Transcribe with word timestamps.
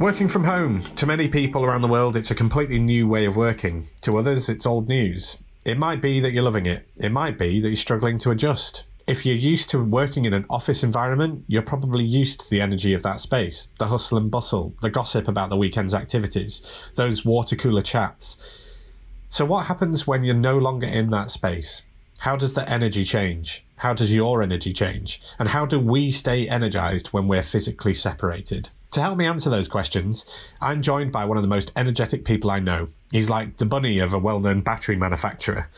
Working 0.00 0.28
from 0.28 0.44
home. 0.44 0.80
To 0.96 1.04
many 1.04 1.28
people 1.28 1.62
around 1.62 1.82
the 1.82 1.86
world, 1.86 2.16
it's 2.16 2.30
a 2.30 2.34
completely 2.34 2.78
new 2.78 3.06
way 3.06 3.26
of 3.26 3.36
working. 3.36 3.88
To 4.00 4.16
others, 4.16 4.48
it's 4.48 4.64
old 4.64 4.88
news. 4.88 5.36
It 5.66 5.76
might 5.76 6.00
be 6.00 6.20
that 6.20 6.32
you're 6.32 6.42
loving 6.42 6.64
it, 6.64 6.88
it 6.96 7.12
might 7.12 7.36
be 7.36 7.60
that 7.60 7.68
you're 7.68 7.76
struggling 7.76 8.16
to 8.20 8.30
adjust. 8.30 8.84
If 9.06 9.26
you're 9.26 9.36
used 9.36 9.68
to 9.70 9.84
working 9.84 10.24
in 10.24 10.32
an 10.32 10.46
office 10.48 10.82
environment, 10.82 11.44
you're 11.48 11.60
probably 11.60 12.02
used 12.02 12.40
to 12.40 12.48
the 12.48 12.62
energy 12.62 12.94
of 12.94 13.02
that 13.02 13.20
space, 13.20 13.66
the 13.78 13.88
hustle 13.88 14.16
and 14.16 14.30
bustle, 14.30 14.74
the 14.80 14.88
gossip 14.88 15.28
about 15.28 15.50
the 15.50 15.58
weekend's 15.58 15.92
activities, 15.92 16.62
those 16.94 17.26
water 17.26 17.54
cooler 17.54 17.82
chats. 17.82 18.72
So, 19.28 19.44
what 19.44 19.66
happens 19.66 20.06
when 20.06 20.24
you're 20.24 20.34
no 20.34 20.56
longer 20.56 20.86
in 20.86 21.10
that 21.10 21.30
space? 21.30 21.82
How 22.20 22.36
does 22.36 22.54
the 22.54 22.66
energy 22.66 23.04
change? 23.04 23.66
How 23.76 23.92
does 23.92 24.14
your 24.14 24.42
energy 24.42 24.72
change? 24.72 25.20
And 25.38 25.50
how 25.50 25.66
do 25.66 25.78
we 25.78 26.10
stay 26.10 26.48
energized 26.48 27.08
when 27.08 27.28
we're 27.28 27.42
physically 27.42 27.92
separated? 27.92 28.70
To 28.92 29.00
help 29.00 29.16
me 29.16 29.24
answer 29.24 29.50
those 29.50 29.68
questions, 29.68 30.24
I'm 30.60 30.82
joined 30.82 31.12
by 31.12 31.24
one 31.24 31.36
of 31.36 31.44
the 31.44 31.48
most 31.48 31.70
energetic 31.76 32.24
people 32.24 32.50
I 32.50 32.58
know. 32.58 32.88
He's 33.12 33.30
like 33.30 33.58
the 33.58 33.66
bunny 33.66 34.00
of 34.00 34.12
a 34.12 34.18
well 34.18 34.40
known 34.40 34.62
battery 34.62 34.96
manufacturer. 34.96 35.68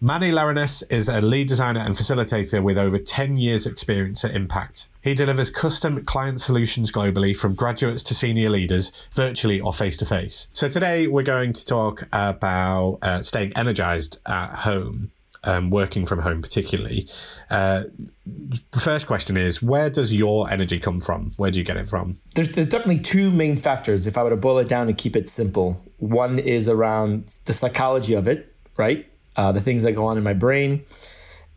Manny 0.00 0.32
Laranes 0.32 0.82
is 0.90 1.08
a 1.08 1.20
lead 1.20 1.46
designer 1.46 1.78
and 1.78 1.94
facilitator 1.94 2.60
with 2.60 2.76
over 2.76 2.98
10 2.98 3.36
years' 3.36 3.66
experience 3.66 4.24
at 4.24 4.34
Impact. 4.34 4.88
He 5.00 5.14
delivers 5.14 5.50
custom 5.50 6.04
client 6.04 6.40
solutions 6.40 6.90
globally 6.90 7.36
from 7.36 7.54
graduates 7.54 8.02
to 8.04 8.14
senior 8.14 8.50
leaders, 8.50 8.90
virtually 9.12 9.60
or 9.60 9.72
face 9.72 9.96
to 9.98 10.04
face. 10.04 10.48
So, 10.52 10.68
today 10.68 11.06
we're 11.06 11.22
going 11.22 11.52
to 11.52 11.64
talk 11.64 12.08
about 12.12 12.98
uh, 13.02 13.22
staying 13.22 13.52
energized 13.54 14.18
at 14.26 14.50
home 14.56 15.12
um, 15.44 15.70
working 15.70 16.06
from 16.06 16.20
home, 16.20 16.42
particularly. 16.42 17.08
Uh, 17.50 17.84
the 18.24 18.80
first 18.80 19.06
question 19.06 19.36
is 19.36 19.62
where 19.62 19.90
does 19.90 20.12
your 20.12 20.50
energy 20.50 20.78
come 20.78 21.00
from? 21.00 21.32
Where 21.36 21.50
do 21.50 21.58
you 21.58 21.64
get 21.64 21.76
it 21.76 21.88
from? 21.88 22.18
There's, 22.34 22.54
there's 22.54 22.68
definitely 22.68 23.00
two 23.00 23.30
main 23.30 23.56
factors. 23.56 24.06
If 24.06 24.16
I 24.16 24.22
were 24.22 24.30
to 24.30 24.36
boil 24.36 24.58
it 24.58 24.68
down 24.68 24.88
and 24.88 24.96
keep 24.96 25.16
it 25.16 25.28
simple, 25.28 25.82
one 25.98 26.38
is 26.38 26.68
around 26.68 27.36
the 27.46 27.52
psychology 27.52 28.14
of 28.14 28.28
it, 28.28 28.54
right? 28.76 29.06
Uh, 29.36 29.52
the 29.52 29.60
things 29.60 29.82
that 29.82 29.92
go 29.92 30.04
on 30.04 30.16
in 30.16 30.24
my 30.24 30.34
brain. 30.34 30.84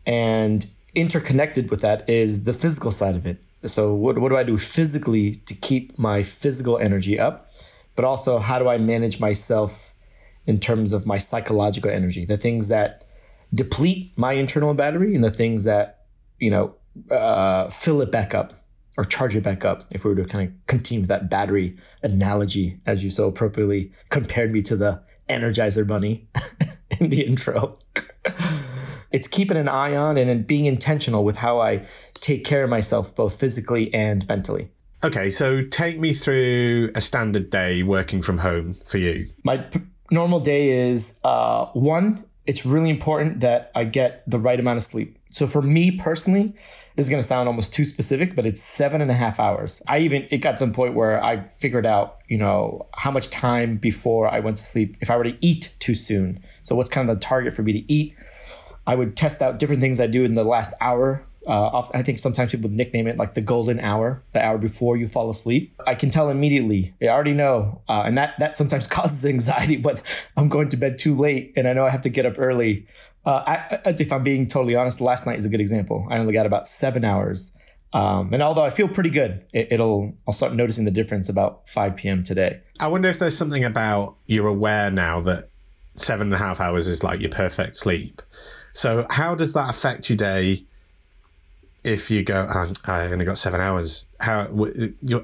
And 0.06 0.66
interconnected 0.94 1.70
with 1.70 1.80
that 1.82 2.08
is 2.08 2.44
the 2.44 2.52
physical 2.52 2.90
side 2.90 3.16
of 3.16 3.26
it. 3.26 3.38
So, 3.64 3.94
what, 3.94 4.18
what 4.18 4.28
do 4.28 4.36
I 4.36 4.44
do 4.44 4.56
physically 4.56 5.34
to 5.46 5.54
keep 5.54 5.98
my 5.98 6.22
physical 6.22 6.78
energy 6.78 7.18
up? 7.18 7.52
But 7.96 8.04
also, 8.04 8.38
how 8.38 8.58
do 8.58 8.68
I 8.68 8.78
manage 8.78 9.18
myself 9.18 9.94
in 10.46 10.60
terms 10.60 10.92
of 10.92 11.06
my 11.06 11.18
psychological 11.18 11.90
energy? 11.90 12.24
The 12.24 12.36
things 12.36 12.68
that 12.68 13.05
deplete 13.54 14.12
my 14.16 14.32
internal 14.32 14.74
battery 14.74 15.14
and 15.14 15.24
the 15.24 15.30
things 15.30 15.64
that 15.64 16.04
you 16.38 16.50
know 16.50 16.74
uh, 17.10 17.68
fill 17.68 18.00
it 18.00 18.10
back 18.10 18.34
up 18.34 18.52
or 18.96 19.04
charge 19.04 19.36
it 19.36 19.42
back 19.42 19.64
up 19.64 19.84
if 19.90 20.04
we 20.04 20.14
were 20.14 20.22
to 20.22 20.24
kind 20.24 20.48
of 20.48 20.66
continue 20.66 21.00
with 21.00 21.08
that 21.08 21.28
battery 21.28 21.76
analogy 22.02 22.80
as 22.86 23.04
you 23.04 23.10
so 23.10 23.28
appropriately 23.28 23.92
compared 24.08 24.50
me 24.50 24.62
to 24.62 24.76
the 24.76 25.00
energizer 25.28 25.86
bunny 25.86 26.26
in 27.00 27.10
the 27.10 27.22
intro. 27.22 27.78
It's 29.12 29.26
keeping 29.26 29.56
an 29.56 29.68
eye 29.68 29.94
on 29.94 30.16
and 30.16 30.46
being 30.46 30.64
intentional 30.64 31.24
with 31.24 31.36
how 31.36 31.60
i 31.60 31.86
take 32.14 32.44
care 32.44 32.64
of 32.64 32.70
myself 32.70 33.14
both 33.14 33.38
physically 33.38 33.92
and 33.94 34.26
mentally. 34.28 34.70
Okay 35.04 35.30
so 35.30 35.62
take 35.64 35.98
me 36.00 36.12
through 36.12 36.90
a 36.94 37.00
standard 37.00 37.50
day 37.50 37.82
working 37.82 38.22
from 38.22 38.38
home 38.38 38.76
for 38.84 38.98
you. 38.98 39.30
My 39.44 39.58
p- 39.58 39.80
normal 40.10 40.40
day 40.40 40.70
is 40.70 41.20
uh, 41.22 41.66
one 41.66 42.24
it's 42.46 42.64
really 42.64 42.90
important 42.90 43.40
that 43.40 43.70
I 43.74 43.84
get 43.84 44.22
the 44.28 44.38
right 44.38 44.58
amount 44.58 44.76
of 44.76 44.82
sleep. 44.82 45.18
So 45.30 45.46
for 45.46 45.62
me 45.62 45.90
personally, 45.90 46.54
this 46.94 47.04
is 47.04 47.10
going 47.10 47.20
to 47.20 47.26
sound 47.26 47.46
almost 47.46 47.74
too 47.74 47.84
specific, 47.84 48.34
but 48.34 48.46
it's 48.46 48.60
seven 48.60 49.02
and 49.02 49.10
a 49.10 49.14
half 49.14 49.38
hours. 49.38 49.82
I 49.86 49.98
even, 49.98 50.26
it 50.30 50.38
got 50.38 50.56
to 50.58 50.64
a 50.64 50.68
point 50.68 50.94
where 50.94 51.22
I 51.22 51.42
figured 51.44 51.84
out, 51.84 52.18
you 52.28 52.38
know, 52.38 52.86
how 52.94 53.10
much 53.10 53.28
time 53.28 53.76
before 53.76 54.32
I 54.32 54.40
went 54.40 54.56
to 54.56 54.62
sleep 54.62 54.96
if 55.00 55.10
I 55.10 55.16
were 55.16 55.24
to 55.24 55.36
eat 55.40 55.74
too 55.78 55.94
soon. 55.94 56.42
So 56.62 56.74
what's 56.74 56.88
kind 56.88 57.10
of 57.10 57.16
the 57.16 57.20
target 57.20 57.52
for 57.52 57.62
me 57.62 57.72
to 57.74 57.92
eat? 57.92 58.14
I 58.86 58.94
would 58.94 59.16
test 59.16 59.42
out 59.42 59.58
different 59.58 59.82
things 59.82 60.00
I 60.00 60.06
do 60.06 60.24
in 60.24 60.36
the 60.36 60.44
last 60.44 60.72
hour 60.80 61.26
uh, 61.46 61.82
I 61.94 62.02
think 62.02 62.18
sometimes 62.18 62.50
people 62.50 62.68
would 62.68 62.76
nickname 62.76 63.06
it 63.06 63.18
like 63.18 63.34
the 63.34 63.40
golden 63.40 63.78
hour, 63.78 64.22
the 64.32 64.44
hour 64.44 64.58
before 64.58 64.96
you 64.96 65.06
fall 65.06 65.30
asleep. 65.30 65.74
I 65.86 65.94
can 65.94 66.10
tell 66.10 66.28
immediately. 66.28 66.94
I 67.00 67.06
already 67.06 67.34
know, 67.34 67.82
uh, 67.88 68.02
and 68.04 68.18
that 68.18 68.34
that 68.38 68.56
sometimes 68.56 68.86
causes 68.98 69.24
anxiety. 69.24 69.76
But 69.76 70.02
I'm 70.36 70.48
going 70.48 70.68
to 70.70 70.76
bed 70.76 70.98
too 70.98 71.14
late, 71.14 71.52
and 71.56 71.68
I 71.68 71.72
know 71.72 71.86
I 71.86 71.90
have 71.90 72.00
to 72.02 72.08
get 72.08 72.26
up 72.26 72.34
early. 72.38 72.86
Uh, 73.24 73.42
I, 73.46 73.80
if 73.86 74.12
I'm 74.12 74.22
being 74.22 74.46
totally 74.46 74.76
honest, 74.76 75.00
last 75.00 75.26
night 75.26 75.38
is 75.38 75.44
a 75.44 75.48
good 75.48 75.60
example. 75.60 76.06
I 76.10 76.18
only 76.18 76.32
got 76.32 76.46
about 76.46 76.66
seven 76.66 77.04
hours, 77.04 77.56
um, 77.92 78.32
and 78.32 78.42
although 78.42 78.64
I 78.64 78.70
feel 78.70 78.88
pretty 78.88 79.10
good, 79.10 79.44
it, 79.54 79.78
will 79.78 80.14
I'll 80.26 80.34
start 80.34 80.52
noticing 80.52 80.84
the 80.84 80.90
difference 80.90 81.28
about 81.28 81.68
5 81.68 81.96
p.m. 81.96 82.22
today. 82.22 82.60
I 82.80 82.88
wonder 82.88 83.08
if 83.08 83.18
there's 83.18 83.36
something 83.36 83.64
about 83.64 84.16
you're 84.26 84.48
aware 84.48 84.90
now 84.90 85.20
that 85.22 85.50
seven 85.94 86.26
and 86.26 86.34
a 86.34 86.38
half 86.38 86.60
hours 86.60 86.88
is 86.88 87.02
like 87.04 87.20
your 87.20 87.30
perfect 87.30 87.76
sleep. 87.76 88.20
So 88.72 89.06
how 89.10 89.34
does 89.34 89.52
that 89.54 89.70
affect 89.70 90.10
your 90.10 90.16
day? 90.16 90.66
If 91.86 92.10
you 92.10 92.24
go, 92.24 92.48
oh, 92.52 92.72
I 92.84 93.06
only 93.12 93.24
got 93.24 93.38
seven 93.38 93.60
hours. 93.60 94.06
How? 94.18 94.48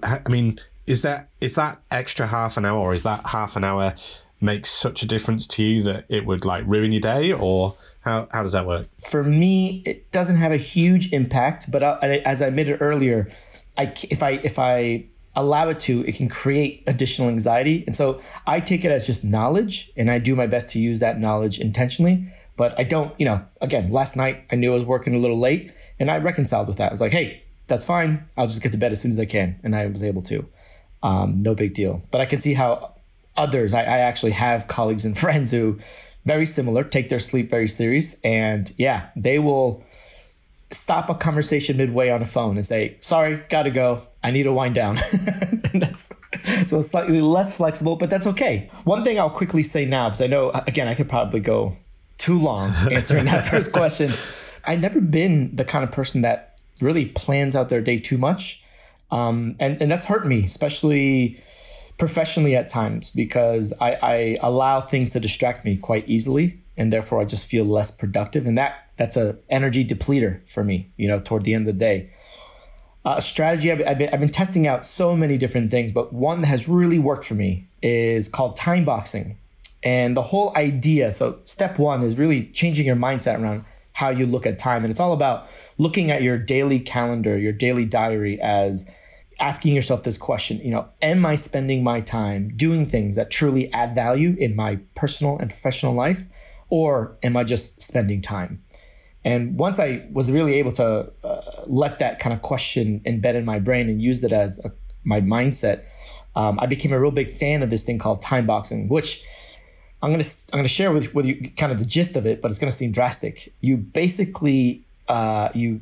I 0.02 0.28
mean, 0.28 0.60
is 0.86 1.02
that 1.02 1.28
is 1.40 1.56
that 1.56 1.82
extra 1.90 2.28
half 2.28 2.56
an 2.56 2.64
hour, 2.64 2.78
or 2.78 2.94
is 2.94 3.02
that 3.02 3.26
half 3.26 3.56
an 3.56 3.64
hour 3.64 3.94
makes 4.40 4.70
such 4.70 5.02
a 5.02 5.06
difference 5.06 5.46
to 5.46 5.62
you 5.62 5.82
that 5.82 6.04
it 6.08 6.24
would 6.24 6.44
like 6.44 6.64
ruin 6.66 6.92
your 6.92 7.00
day, 7.00 7.32
or 7.32 7.74
how 8.00 8.28
how 8.32 8.42
does 8.42 8.52
that 8.52 8.66
work? 8.66 8.88
For 9.00 9.24
me, 9.24 9.82
it 9.84 10.10
doesn't 10.12 10.36
have 10.36 10.52
a 10.52 10.56
huge 10.56 11.12
impact, 11.12 11.70
but 11.70 11.82
uh, 11.82 11.98
I, 12.00 12.18
as 12.24 12.40
I 12.40 12.46
admitted 12.46 12.80
earlier, 12.80 13.28
I 13.76 13.92
if 14.08 14.22
I 14.22 14.30
if 14.30 14.58
I 14.60 15.06
allow 15.34 15.68
it 15.68 15.80
to, 15.80 16.06
it 16.06 16.14
can 16.14 16.28
create 16.28 16.84
additional 16.86 17.28
anxiety, 17.28 17.82
and 17.86 17.96
so 17.96 18.20
I 18.46 18.60
take 18.60 18.84
it 18.84 18.92
as 18.92 19.04
just 19.04 19.24
knowledge, 19.24 19.90
and 19.96 20.08
I 20.10 20.18
do 20.18 20.36
my 20.36 20.46
best 20.46 20.70
to 20.70 20.78
use 20.78 21.00
that 21.00 21.18
knowledge 21.18 21.58
intentionally. 21.58 22.32
But 22.54 22.78
I 22.78 22.84
don't, 22.84 23.18
you 23.18 23.24
know, 23.24 23.42
again, 23.62 23.90
last 23.90 24.14
night 24.14 24.44
I 24.52 24.56
knew 24.56 24.72
I 24.72 24.74
was 24.74 24.84
working 24.84 25.14
a 25.14 25.18
little 25.18 25.40
late 25.40 25.72
and 26.02 26.10
I 26.10 26.18
reconciled 26.18 26.66
with 26.66 26.78
that. 26.78 26.88
I 26.88 26.92
was 26.92 27.00
like, 27.00 27.12
hey, 27.12 27.44
that's 27.68 27.84
fine. 27.84 28.24
I'll 28.36 28.48
just 28.48 28.60
get 28.60 28.72
to 28.72 28.78
bed 28.78 28.90
as 28.90 29.00
soon 29.00 29.12
as 29.12 29.20
I 29.20 29.24
can. 29.24 29.60
And 29.62 29.76
I 29.76 29.86
was 29.86 30.02
able 30.02 30.22
to. 30.22 30.44
Um, 31.04 31.44
no 31.44 31.54
big 31.54 31.74
deal. 31.74 32.02
But 32.10 32.20
I 32.20 32.26
can 32.26 32.40
see 32.40 32.54
how 32.54 32.94
others, 33.36 33.72
I, 33.72 33.82
I 33.82 33.98
actually 33.98 34.32
have 34.32 34.66
colleagues 34.66 35.04
and 35.04 35.16
friends 35.24 35.52
who 35.52 35.78
very 36.24 36.44
similar, 36.44 36.82
take 36.82 37.08
their 37.08 37.20
sleep 37.20 37.50
very 37.50 37.68
serious. 37.68 38.20
And 38.22 38.68
yeah, 38.78 39.10
they 39.14 39.38
will 39.38 39.84
stop 40.70 41.08
a 41.08 41.14
conversation 41.14 41.76
midway 41.76 42.10
on 42.10 42.20
a 42.20 42.26
phone 42.26 42.56
and 42.56 42.66
say, 42.66 42.96
sorry, 42.98 43.40
gotta 43.48 43.70
go. 43.70 44.02
I 44.24 44.32
need 44.32 44.42
to 44.42 44.52
wind 44.52 44.74
down. 44.74 44.96
and 45.72 45.80
that's 45.80 46.12
so 46.66 46.80
slightly 46.80 47.20
less 47.20 47.56
flexible, 47.56 47.94
but 47.94 48.10
that's 48.10 48.26
okay. 48.26 48.70
One 48.82 49.04
thing 49.04 49.20
I'll 49.20 49.30
quickly 49.30 49.62
say 49.62 49.84
now, 49.86 50.08
because 50.08 50.22
I 50.22 50.26
know, 50.26 50.50
again, 50.50 50.88
I 50.88 50.94
could 50.94 51.08
probably 51.08 51.38
go 51.38 51.74
too 52.18 52.40
long 52.40 52.70
answering 52.90 53.26
that 53.26 53.46
first 53.46 53.72
question. 53.72 54.10
I've 54.64 54.80
never 54.80 55.00
been 55.00 55.54
the 55.54 55.64
kind 55.64 55.84
of 55.84 55.92
person 55.92 56.22
that 56.22 56.60
really 56.80 57.06
plans 57.06 57.56
out 57.56 57.68
their 57.68 57.80
day 57.80 57.98
too 57.98 58.18
much. 58.18 58.62
Um, 59.10 59.56
and, 59.60 59.80
and 59.80 59.90
that's 59.90 60.06
hurt 60.06 60.26
me, 60.26 60.44
especially 60.44 61.40
professionally 61.98 62.56
at 62.56 62.68
times, 62.68 63.10
because 63.10 63.72
I, 63.80 63.98
I 64.02 64.36
allow 64.40 64.80
things 64.80 65.12
to 65.12 65.20
distract 65.20 65.64
me 65.64 65.76
quite 65.76 66.08
easily. 66.08 66.58
And 66.76 66.92
therefore, 66.92 67.20
I 67.20 67.24
just 67.24 67.46
feel 67.46 67.64
less 67.64 67.90
productive. 67.90 68.46
And 68.46 68.56
that 68.56 68.90
that's 68.96 69.16
a 69.16 69.36
energy 69.50 69.84
depleter 69.84 70.48
for 70.50 70.64
me, 70.64 70.90
you 70.96 71.08
know, 71.08 71.20
toward 71.20 71.44
the 71.44 71.54
end 71.54 71.68
of 71.68 71.74
the 71.74 71.78
day. 71.78 72.12
A 73.04 73.10
uh, 73.10 73.20
strategy 73.20 73.72
I've, 73.72 73.82
I've, 73.86 73.98
been, 73.98 74.10
I've 74.12 74.20
been 74.20 74.28
testing 74.28 74.66
out 74.66 74.84
so 74.84 75.16
many 75.16 75.36
different 75.36 75.70
things, 75.70 75.90
but 75.90 76.12
one 76.12 76.40
that 76.40 76.46
has 76.46 76.68
really 76.68 77.00
worked 77.00 77.24
for 77.24 77.34
me 77.34 77.66
is 77.82 78.28
called 78.28 78.54
time 78.54 78.84
boxing. 78.84 79.38
And 79.82 80.16
the 80.16 80.22
whole 80.22 80.52
idea 80.56 81.10
so, 81.10 81.40
step 81.44 81.78
one 81.78 82.02
is 82.02 82.16
really 82.16 82.46
changing 82.46 82.86
your 82.86 82.96
mindset 82.96 83.40
around 83.40 83.64
how 83.92 84.10
you 84.10 84.26
look 84.26 84.46
at 84.46 84.58
time. 84.58 84.82
And 84.82 84.90
it's 84.90 85.00
all 85.00 85.12
about 85.12 85.48
looking 85.78 86.10
at 86.10 86.22
your 86.22 86.38
daily 86.38 86.80
calendar, 86.80 87.38
your 87.38 87.52
daily 87.52 87.84
diary 87.84 88.40
as 88.40 88.94
asking 89.40 89.74
yourself 89.74 90.04
this 90.04 90.18
question, 90.18 90.58
you 90.58 90.70
know, 90.70 90.88
am 91.02 91.26
I 91.26 91.34
spending 91.34 91.82
my 91.82 92.00
time 92.00 92.52
doing 92.56 92.86
things 92.86 93.16
that 93.16 93.30
truly 93.30 93.72
add 93.72 93.94
value 93.94 94.36
in 94.38 94.54
my 94.54 94.78
personal 94.94 95.38
and 95.38 95.50
professional 95.50 95.94
life 95.94 96.26
or 96.68 97.18
am 97.22 97.36
I 97.36 97.42
just 97.42 97.82
spending 97.82 98.20
time? 98.20 98.62
And 99.24 99.58
once 99.58 99.78
I 99.78 100.06
was 100.12 100.30
really 100.30 100.54
able 100.54 100.72
to 100.72 101.12
uh, 101.22 101.40
let 101.66 101.98
that 101.98 102.18
kind 102.18 102.32
of 102.32 102.42
question 102.42 103.00
embed 103.06 103.34
in 103.34 103.44
my 103.44 103.58
brain 103.58 103.88
and 103.88 104.02
use 104.02 104.24
it 104.24 104.32
as 104.32 104.64
a, 104.64 104.72
my 105.04 105.20
mindset, 105.20 105.84
um, 106.34 106.58
I 106.60 106.66
became 106.66 106.92
a 106.92 107.00
real 107.00 107.10
big 107.10 107.30
fan 107.30 107.62
of 107.62 107.70
this 107.70 107.82
thing 107.82 107.98
called 107.98 108.20
time 108.20 108.46
boxing, 108.46 108.88
which 108.88 109.24
I'm 110.02 110.10
gonna 110.10 110.24
I'm 110.52 110.58
gonna 110.58 110.68
share 110.68 110.90
with, 110.90 111.14
with 111.14 111.26
you 111.26 111.50
kind 111.56 111.70
of 111.70 111.78
the 111.78 111.84
gist 111.84 112.16
of 112.16 112.26
it, 112.26 112.42
but 112.42 112.50
it's 112.50 112.58
gonna 112.58 112.72
seem 112.72 112.90
drastic. 112.90 113.52
You 113.60 113.76
basically 113.76 114.82
uh, 115.08 115.50
you 115.54 115.80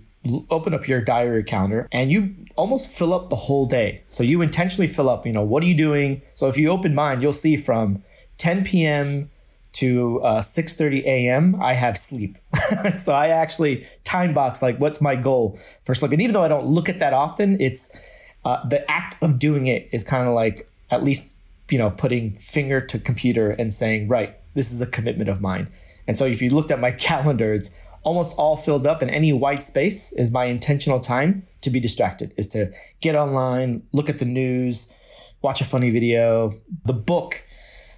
open 0.51 0.75
up 0.75 0.87
your 0.87 1.01
diary 1.01 1.43
calendar 1.43 1.89
and 1.93 2.13
you 2.13 2.35
almost 2.57 2.91
fill 2.97 3.15
up 3.15 3.31
the 3.31 3.37
whole 3.37 3.65
day. 3.65 4.03
So 4.07 4.23
you 4.23 4.43
intentionally 4.43 4.87
fill 4.87 5.09
up. 5.09 5.25
You 5.27 5.33
know 5.33 5.43
what 5.43 5.63
are 5.63 5.67
you 5.67 5.75
doing? 5.75 6.21
So 6.35 6.49
if 6.49 6.59
you 6.59 6.69
open 6.69 6.95
mine, 6.95 7.23
you'll 7.23 7.33
see 7.33 7.57
from 7.57 8.03
10 8.37 8.65
p.m. 8.65 9.31
to 9.73 10.21
uh, 10.23 10.41
6:30 10.41 11.05
a.m. 11.05 11.61
I 11.61 11.73
have 11.73 11.97
sleep. 11.97 12.37
so 12.93 13.15
I 13.15 13.29
actually 13.29 13.87
time 14.05 14.35
box 14.35 14.61
like 14.61 14.79
what's 14.81 15.01
my 15.01 15.17
goal 15.17 15.59
for 15.85 15.95
sleep. 15.95 16.13
And 16.13 16.21
even 16.21 16.35
though 16.35 16.45
I 16.45 16.49
don't 16.49 16.67
look 16.67 16.91
at 16.91 16.99
that 16.99 17.15
often, 17.15 17.59
it's 17.59 17.99
uh, 18.45 18.67
the 18.69 18.89
act 18.91 19.17
of 19.23 19.39
doing 19.39 19.67
it 19.67 19.89
is 19.93 20.05
kind 20.05 20.29
of 20.29 20.35
like 20.35 20.69
at 20.91 21.03
least 21.03 21.37
you 21.71 21.79
know 21.79 21.91
putting 21.91 22.35
finger 22.35 22.81
to 22.81 22.99
computer 22.99 23.51
and 23.51 23.73
saying 23.73 24.09
right 24.09 24.37
this 24.55 24.73
is 24.73 24.81
a 24.81 24.87
commitment 24.87 25.29
of 25.29 25.41
mine. 25.41 25.69
And 26.07 26.17
so 26.17 26.25
if 26.25 26.43
you 26.43 26.51
looked 26.51 26.71
at 26.71 26.81
my 26.81 26.91
calendar 27.09 27.55
it's 27.55 27.71
almost 28.03 28.35
all 28.39 28.57
filled 28.57 28.87
up 28.87 29.03
and 29.03 29.11
any 29.11 29.33
white 29.33 29.63
space 29.63 30.13
is 30.13 30.31
my 30.31 30.47
intentional 30.47 31.01
time 31.01 31.47
to 31.61 31.69
be 31.69 31.79
distracted 31.79 32.33
is 32.39 32.49
to 32.49 32.73
get 33.03 33.15
online 33.15 33.83
look 33.93 34.09
at 34.09 34.19
the 34.19 34.25
news 34.25 34.95
watch 35.43 35.61
a 35.61 35.65
funny 35.65 35.91
video. 35.91 36.53
The 36.85 36.93
book 36.93 37.43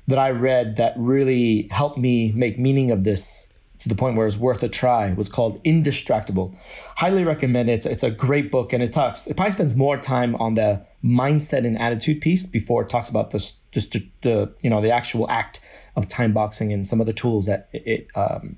that 0.09 0.19
i 0.19 0.31
read 0.31 0.77
that 0.77 0.95
really 0.97 1.69
helped 1.71 1.97
me 1.97 2.33
make 2.33 2.59
meaning 2.59 2.91
of 2.91 3.05
this 3.05 3.49
to 3.83 3.89
the 3.89 3.95
point 3.97 4.17
where 4.17 4.27
it's 4.29 4.37
worth 4.37 4.63
a 4.63 4.69
try 4.69 5.13
was 5.13 5.29
called 5.29 5.63
Indistractable. 5.65 6.55
Highly 6.97 7.25
recommend 7.25 7.69
it. 7.69 7.73
It's, 7.73 7.87
it's 7.87 8.03
a 8.05 8.13
great 8.13 8.51
book 8.51 8.73
and 8.73 8.81
it 8.81 8.93
talks, 8.93 9.27
it 9.27 9.37
probably 9.37 9.53
spends 9.53 9.75
more 9.75 9.97
time 9.97 10.37
on 10.37 10.55
the 10.55 10.87
mindset 11.05 11.67
and 11.67 11.77
attitude 11.77 12.21
piece 12.21 12.47
before 12.47 12.83
it 12.83 12.89
talks 12.89 13.09
about 13.09 13.31
the, 13.31 13.53
the, 13.73 14.09
the 14.23 14.55
you 14.63 14.71
know, 14.71 14.81
the 14.81 14.91
actual 14.91 15.29
act 15.29 15.59
of 15.97 16.07
time 16.07 16.33
boxing 16.33 16.73
and 16.73 16.87
some 16.87 17.01
of 17.01 17.07
the 17.07 17.13
tools 17.13 17.47
that 17.47 17.69
it, 17.73 18.07
um, 18.15 18.57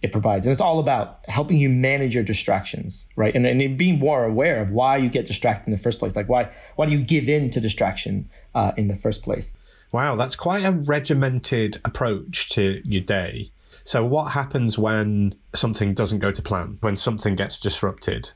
it 0.00 0.10
provides. 0.10 0.46
And 0.46 0.52
it's 0.52 0.60
all 0.60 0.78
about 0.78 1.20
helping 1.28 1.58
you 1.58 1.68
manage 1.68 2.14
your 2.14 2.24
distractions, 2.24 3.06
right? 3.14 3.34
And, 3.34 3.46
and 3.46 3.76
being 3.76 3.98
more 3.98 4.24
aware 4.24 4.62
of 4.62 4.70
why 4.70 4.96
you 4.96 5.10
get 5.10 5.26
distracted 5.26 5.66
in 5.66 5.72
the 5.72 5.78
first 5.78 5.98
place. 5.98 6.16
Like 6.16 6.30
why, 6.30 6.50
why 6.76 6.86
do 6.86 6.92
you 6.92 7.04
give 7.04 7.28
in 7.28 7.50
to 7.50 7.60
distraction 7.60 8.30
uh, 8.54 8.72
in 8.78 8.88
the 8.88 8.96
first 8.96 9.22
place? 9.22 9.58
Wow, 9.92 10.16
that's 10.16 10.34
quite 10.34 10.64
a 10.64 10.72
regimented 10.72 11.78
approach 11.84 12.48
to 12.50 12.80
your 12.84 13.02
day. 13.02 13.50
So, 13.86 14.04
what 14.04 14.32
happens 14.32 14.76
when 14.76 15.36
something 15.54 15.94
doesn't 15.94 16.18
go 16.18 16.32
to 16.32 16.42
plan, 16.42 16.78
when 16.80 16.96
something 16.96 17.36
gets 17.36 17.56
disrupted? 17.56 18.32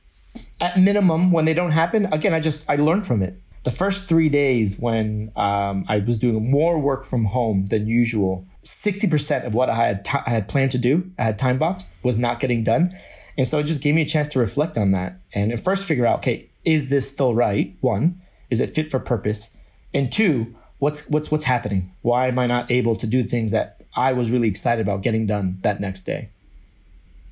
At 0.61 0.77
minimum, 0.77 1.33
when 1.33 1.45
they 1.45 1.55
don't 1.55 1.73
happen, 1.73 2.07
again, 2.13 2.33
I 2.33 2.39
just 2.39 2.65
I 2.71 2.77
learned 2.77 3.05
from 3.05 3.21
it. 3.21 3.35
The 3.65 3.73
first 3.73 4.09
three 4.09 4.29
days 4.29 4.79
when 4.79 5.33
um, 5.35 5.87
I 5.89 5.99
was 5.99 6.19
doing 6.19 6.49
more 6.49 6.79
work 6.79 7.03
from 7.03 7.25
home 7.25 7.67
than 7.67 7.89
usual, 7.89 8.47
sixty 8.63 9.09
percent 9.09 9.45
of 9.45 9.53
what 9.53 9.69
I 9.69 9.75
had 9.75 10.05
t- 10.05 10.19
I 10.25 10.31
had 10.31 10.47
planned 10.47 10.71
to 10.71 10.79
do, 10.79 11.11
I 11.19 11.25
had 11.25 11.37
time 11.37 11.59
boxed, 11.59 11.97
was 12.05 12.17
not 12.17 12.39
getting 12.39 12.63
done, 12.63 12.97
and 13.37 13.45
so 13.45 13.59
it 13.59 13.65
just 13.65 13.81
gave 13.81 13.97
me 13.97 14.03
a 14.03 14.07
chance 14.07 14.29
to 14.29 14.39
reflect 14.39 14.79
on 14.79 14.93
that 14.93 15.21
and 15.35 15.61
first 15.61 15.85
figure 15.85 16.07
out, 16.07 16.19
okay, 16.19 16.49
is 16.65 16.91
this 16.91 17.11
still 17.11 17.35
right? 17.35 17.77
One, 17.81 18.23
is 18.51 18.61
it 18.61 18.73
fit 18.73 18.89
for 18.89 19.01
purpose? 19.01 19.57
And 19.93 20.13
two, 20.13 20.55
what's 20.79 21.11
what's 21.11 21.33
what's 21.33 21.45
happening? 21.45 21.93
Why 22.03 22.29
am 22.29 22.39
I 22.39 22.47
not 22.47 22.71
able 22.71 22.95
to 22.95 23.07
do 23.09 23.25
things 23.25 23.51
that 23.51 23.80
I 23.95 24.13
was 24.13 24.31
really 24.31 24.49
excited 24.49 24.83
about 24.83 25.03
getting 25.03 25.27
done 25.27 25.59
that 25.63 25.81
next 25.81 26.03
day. 26.03 26.29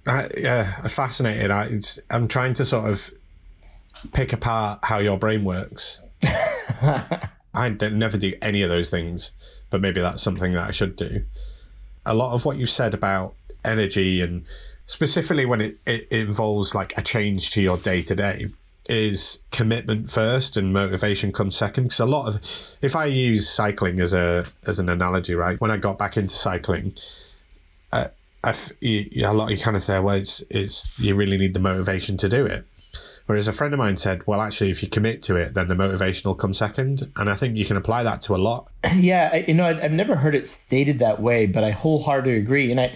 I, 0.07 0.29
yeah, 0.37 0.65
fascinated. 0.83 1.51
I, 1.51 1.69
I'm 2.11 2.29
trying 2.29 2.55
to 2.55 2.65
sort 2.65 2.91
of 2.91 3.11
pick 4.13 4.33
apart 4.33 4.81
how 4.83 4.99
your 4.99 5.19
brain 5.19 5.45
works. 5.45 6.01
I 7.55 7.69
never 7.69 8.17
do 8.17 8.35
any 8.41 8.63
of 8.63 8.71
those 8.71 8.91
things, 8.91 9.33
but 9.71 9.81
maybe 9.81 10.01
that's 10.01 10.23
something 10.23 10.53
that 10.55 10.69
I 10.69 10.71
should 10.71 10.97
do. 10.97 11.25
A 12.07 12.15
lot 12.15 12.35
of 12.35 12.45
what 12.45 12.57
you 12.57 12.67
said 12.67 12.95
about 12.95 13.35
energy 13.65 14.21
and 14.21 14.45
specifically 14.87 15.45
when 15.45 15.61
it, 15.61 15.75
it 15.87 16.11
involves 16.11 16.75
like 16.75 16.97
a 16.97 17.03
change 17.03 17.51
to 17.51 17.61
your 17.61 17.77
day 17.77 18.01
to 18.03 18.15
day 18.15 18.47
is 18.89 19.43
commitment 19.51 20.11
first 20.11 20.57
and 20.57 20.73
motivation 20.73 21.33
comes 21.33 21.57
second. 21.57 21.85
Because 21.85 22.01
a 22.01 22.07
lot 22.07 22.29
of 22.29 22.77
if 22.83 22.97
i 22.97 23.05
use 23.05 23.49
cycling 23.49 24.01
as 24.01 24.13
a 24.13 24.45
as 24.67 24.79
an 24.79 24.89
analogy 24.89 25.35
right 25.35 25.61
when 25.61 25.71
i 25.71 25.77
got 25.77 25.99
back 25.99 26.17
into 26.17 26.35
cycling 26.35 26.95
uh, 27.93 28.09
I, 28.45 28.55
a 28.83 29.33
lot 29.33 29.51
you 29.51 29.59
kind 29.59 29.77
of 29.77 29.83
say 29.83 29.99
well 29.99 30.17
it's, 30.17 30.43
it's 30.51 30.99
you 30.99 31.15
really 31.15 31.37
need 31.37 31.55
the 31.55 31.61
motivation 31.61 32.17
to 32.19 32.29
do 32.29 32.47
it. 32.47 32.65
Whereas 33.27 33.47
a 33.47 33.53
friend 33.53 33.75
of 33.75 33.79
mine 33.79 33.97
said 33.97 34.27
well 34.27 34.41
actually 34.41 34.71
if 34.71 34.83
you 34.83 34.89
commit 34.89 35.23
to 35.25 35.37
it 35.37 35.55
then 35.55 35.67
the 35.67 35.75
motivation 35.75 36.29
will 36.29 36.37
come 36.37 36.55
second. 36.55 37.11
And 37.17 37.29
i 37.29 37.35
think 37.35 37.57
you 37.57 37.65
can 37.65 37.77
apply 37.77 38.05
that 38.05 38.21
to 38.23 38.35
a 38.35 38.39
lot. 38.39 38.69
Yeah 38.95 39.37
you 39.37 39.55
know 39.55 39.67
i've 39.67 39.93
never 39.93 40.17
heard 40.17 40.35
it 40.35 40.47
stated 40.47 40.99
that 41.01 41.21
way 41.21 41.47
but 41.47 41.65
i 41.65 41.73
wholeheartedly 41.73 42.39
agree. 42.39 42.71
And 42.71 42.81
i 42.81 42.93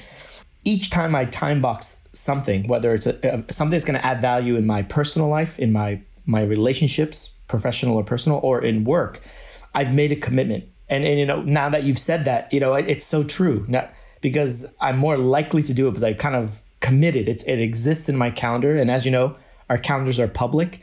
each 0.64 0.90
time 0.90 1.14
I 1.14 1.24
time 1.24 1.60
box 1.60 2.08
something, 2.12 2.68
whether 2.68 2.94
it's 2.94 3.06
a, 3.06 3.18
a 3.22 3.52
something 3.52 3.72
that's 3.72 3.84
going 3.84 3.98
to 3.98 4.04
add 4.04 4.20
value 4.20 4.56
in 4.56 4.66
my 4.66 4.82
personal 4.82 5.28
life, 5.28 5.58
in 5.58 5.72
my 5.72 6.00
my 6.24 6.42
relationships, 6.42 7.30
professional 7.48 7.96
or 7.96 8.04
personal, 8.04 8.38
or 8.42 8.62
in 8.62 8.84
work, 8.84 9.20
I've 9.74 9.94
made 9.94 10.12
a 10.12 10.16
commitment. 10.16 10.64
And, 10.88 11.04
and 11.04 11.18
you 11.18 11.26
know, 11.26 11.42
now 11.42 11.68
that 11.70 11.84
you've 11.84 11.98
said 11.98 12.24
that, 12.26 12.52
you 12.52 12.60
know, 12.60 12.74
it, 12.74 12.88
it's 12.88 13.04
so 13.04 13.22
true. 13.22 13.64
Now, 13.66 13.88
because 14.20 14.74
I'm 14.80 14.98
more 14.98 15.16
likely 15.16 15.62
to 15.62 15.74
do 15.74 15.88
it 15.88 15.92
because 15.92 16.02
I 16.02 16.12
kind 16.12 16.36
of 16.36 16.62
committed. 16.80 17.28
It's 17.28 17.42
it 17.44 17.60
exists 17.60 18.08
in 18.08 18.16
my 18.16 18.30
calendar, 18.30 18.76
and 18.76 18.90
as 18.90 19.04
you 19.04 19.10
know, 19.10 19.36
our 19.68 19.78
calendars 19.78 20.18
are 20.18 20.28
public. 20.28 20.82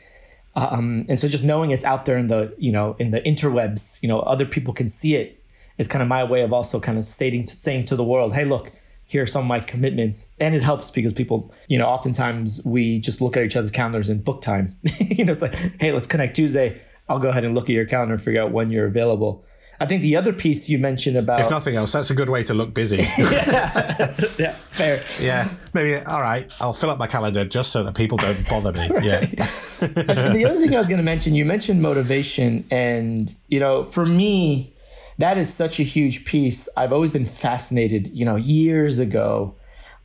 Um, 0.56 1.06
and 1.08 1.18
so 1.20 1.28
just 1.28 1.44
knowing 1.44 1.70
it's 1.70 1.84
out 1.84 2.06
there 2.06 2.18
in 2.18 2.26
the 2.26 2.54
you 2.58 2.72
know 2.72 2.96
in 2.98 3.12
the 3.12 3.20
interwebs, 3.20 4.02
you 4.02 4.08
know, 4.08 4.20
other 4.20 4.46
people 4.46 4.74
can 4.74 4.88
see 4.88 5.14
it. 5.14 5.26
it. 5.26 5.36
Is 5.78 5.88
kind 5.88 6.02
of 6.02 6.08
my 6.08 6.24
way 6.24 6.42
of 6.42 6.52
also 6.52 6.78
kind 6.78 6.98
of 6.98 7.04
stating 7.04 7.44
to, 7.44 7.56
saying 7.56 7.86
to 7.86 7.96
the 7.96 8.04
world, 8.04 8.34
hey, 8.34 8.44
look, 8.44 8.72
here 9.10 9.24
are 9.24 9.26
some 9.26 9.42
of 9.42 9.48
my 9.48 9.58
commitments. 9.58 10.32
And 10.38 10.54
it 10.54 10.62
helps 10.62 10.88
because 10.88 11.12
people, 11.12 11.52
you 11.66 11.76
know, 11.76 11.86
oftentimes 11.86 12.62
we 12.64 13.00
just 13.00 13.20
look 13.20 13.36
at 13.36 13.42
each 13.42 13.56
other's 13.56 13.72
calendars 13.72 14.08
and 14.08 14.22
book 14.22 14.40
time. 14.40 14.76
you 15.00 15.24
know, 15.24 15.32
it's 15.32 15.42
like, 15.42 15.52
hey, 15.80 15.90
let's 15.90 16.06
connect 16.06 16.36
Tuesday. 16.36 16.80
I'll 17.08 17.18
go 17.18 17.30
ahead 17.30 17.44
and 17.44 17.52
look 17.52 17.64
at 17.64 17.70
your 17.70 17.86
calendar 17.86 18.14
and 18.14 18.22
figure 18.22 18.40
out 18.40 18.52
when 18.52 18.70
you're 18.70 18.86
available. 18.86 19.44
I 19.80 19.86
think 19.86 20.02
the 20.02 20.14
other 20.14 20.32
piece 20.32 20.68
you 20.68 20.78
mentioned 20.78 21.16
about 21.16 21.40
if 21.40 21.50
nothing 21.50 21.74
else, 21.74 21.90
that's 21.90 22.10
a 22.10 22.14
good 22.14 22.30
way 22.30 22.44
to 22.44 22.54
look 22.54 22.72
busy. 22.72 22.98
yeah. 23.18 24.14
yeah, 24.38 24.52
fair. 24.52 25.02
Yeah, 25.18 25.48
maybe 25.74 25.96
all 26.04 26.20
right. 26.20 26.52
I'll 26.60 26.72
fill 26.72 26.90
up 26.90 26.98
my 26.98 27.08
calendar 27.08 27.44
just 27.44 27.72
so 27.72 27.82
that 27.82 27.96
people 27.96 28.16
don't 28.16 28.48
bother 28.48 28.72
me. 28.72 28.88
right. 28.90 29.02
Yeah. 29.02 29.20
the 29.26 30.46
other 30.48 30.60
thing 30.60 30.72
I 30.72 30.78
was 30.78 30.88
going 30.88 30.98
to 30.98 31.02
mention, 31.02 31.34
you 31.34 31.44
mentioned 31.44 31.82
motivation, 31.82 32.64
and 32.70 33.34
you 33.48 33.58
know, 33.58 33.82
for 33.82 34.06
me, 34.06 34.72
that 35.20 35.38
is 35.38 35.52
such 35.52 35.78
a 35.78 35.82
huge 35.82 36.24
piece. 36.24 36.68
I've 36.76 36.92
always 36.92 37.10
been 37.10 37.24
fascinated. 37.24 38.10
You 38.12 38.24
know, 38.24 38.36
years 38.36 38.98
ago, 38.98 39.54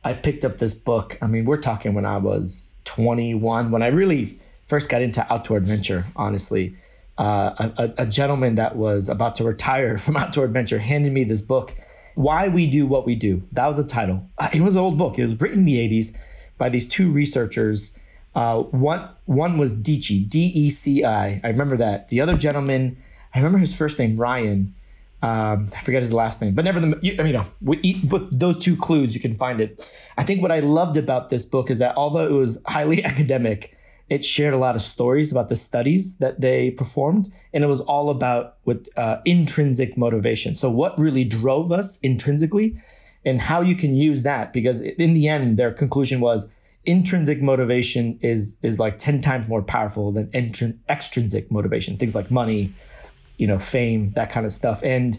I 0.04 0.12
picked 0.12 0.44
up 0.44 0.58
this 0.58 0.74
book. 0.74 1.18
I 1.20 1.26
mean, 1.26 1.44
we're 1.44 1.56
talking 1.56 1.94
when 1.94 2.06
I 2.06 2.18
was 2.18 2.74
21, 2.84 3.70
when 3.70 3.82
I 3.82 3.88
really 3.88 4.38
first 4.66 4.88
got 4.88 5.02
into 5.02 5.26
outdoor 5.32 5.56
adventure, 5.56 6.04
honestly. 6.14 6.76
Uh, 7.18 7.70
a, 7.78 7.94
a, 8.02 8.06
gentleman 8.06 8.56
that 8.56 8.76
was 8.76 9.08
about 9.08 9.34
to 9.36 9.42
retire 9.42 9.96
from 10.04 10.18
outdoor 10.18 10.44
adventure 10.44 10.78
handed 10.78 11.12
me 11.12 11.24
this 11.24 11.40
book, 11.40 11.74
Why 12.14 12.48
We 12.48 12.66
Do 12.66 12.86
What 12.86 13.06
We 13.06 13.14
Do. 13.14 13.42
That 13.52 13.66
was 13.66 13.78
the 13.78 13.84
title. 13.84 14.28
Uh, 14.36 14.50
it 14.52 14.60
was 14.60 14.74
an 14.74 14.82
old 14.82 14.98
book. 14.98 15.18
It 15.18 15.24
was 15.24 15.40
written 15.40 15.60
in 15.60 15.64
the 15.64 15.88
80s 15.88 16.18
by 16.58 16.68
these 16.68 16.86
two 16.86 17.10
researchers. 17.10 17.98
Uh, 18.34 18.64
one, 18.64 19.08
one 19.24 19.56
was 19.56 19.74
Deci, 19.74 20.28
D 20.28 20.52
E 20.54 20.68
C 20.68 21.04
I. 21.04 21.40
I 21.42 21.48
remember 21.48 21.78
that. 21.78 22.08
The 22.08 22.20
other 22.20 22.34
gentleman, 22.34 22.98
I 23.34 23.38
remember 23.38 23.58
his 23.58 23.74
first 23.74 23.98
name, 23.98 24.18
Ryan. 24.18 24.74
Um, 25.26 25.68
I 25.76 25.80
forget 25.80 26.02
his 26.02 26.12
last 26.12 26.40
name, 26.40 26.54
but 26.54 26.64
never 26.64 26.78
the. 26.78 26.86
I 26.86 27.22
mean, 27.22 27.26
you 27.26 27.32
know, 27.32 27.44
with 27.60 28.38
those 28.38 28.56
two 28.56 28.76
clues, 28.76 29.12
you 29.12 29.20
can 29.20 29.34
find 29.34 29.60
it. 29.60 29.92
I 30.16 30.22
think 30.22 30.40
what 30.40 30.52
I 30.52 30.60
loved 30.60 30.96
about 30.96 31.30
this 31.30 31.44
book 31.44 31.68
is 31.68 31.80
that 31.80 31.96
although 31.96 32.24
it 32.24 32.30
was 32.30 32.62
highly 32.66 33.02
academic, 33.02 33.76
it 34.08 34.24
shared 34.24 34.54
a 34.54 34.56
lot 34.56 34.76
of 34.76 34.82
stories 34.82 35.32
about 35.32 35.48
the 35.48 35.56
studies 35.56 36.18
that 36.18 36.40
they 36.40 36.70
performed, 36.70 37.26
and 37.52 37.64
it 37.64 37.66
was 37.66 37.80
all 37.80 38.08
about 38.10 38.58
with 38.66 38.86
uh, 38.96 39.16
intrinsic 39.24 39.98
motivation. 39.98 40.54
So, 40.54 40.70
what 40.70 40.96
really 40.96 41.24
drove 41.24 41.72
us 41.72 41.98
intrinsically, 42.02 42.76
and 43.24 43.40
how 43.40 43.62
you 43.62 43.74
can 43.74 43.96
use 43.96 44.22
that, 44.22 44.52
because 44.52 44.80
in 44.80 45.12
the 45.12 45.26
end, 45.26 45.56
their 45.56 45.72
conclusion 45.72 46.20
was 46.20 46.48
intrinsic 46.84 47.42
motivation 47.42 48.16
is 48.22 48.60
is 48.62 48.78
like 48.78 48.96
ten 48.98 49.20
times 49.20 49.48
more 49.48 49.62
powerful 49.62 50.12
than 50.12 50.30
extrinsic 50.88 51.50
motivation. 51.50 51.96
Things 51.96 52.14
like 52.14 52.30
money, 52.30 52.72
you 53.38 53.46
know, 53.46 53.58
fame, 53.58 54.12
that 54.12 54.30
kind 54.30 54.46
of 54.46 54.52
stuff. 54.52 54.82
And 54.82 55.18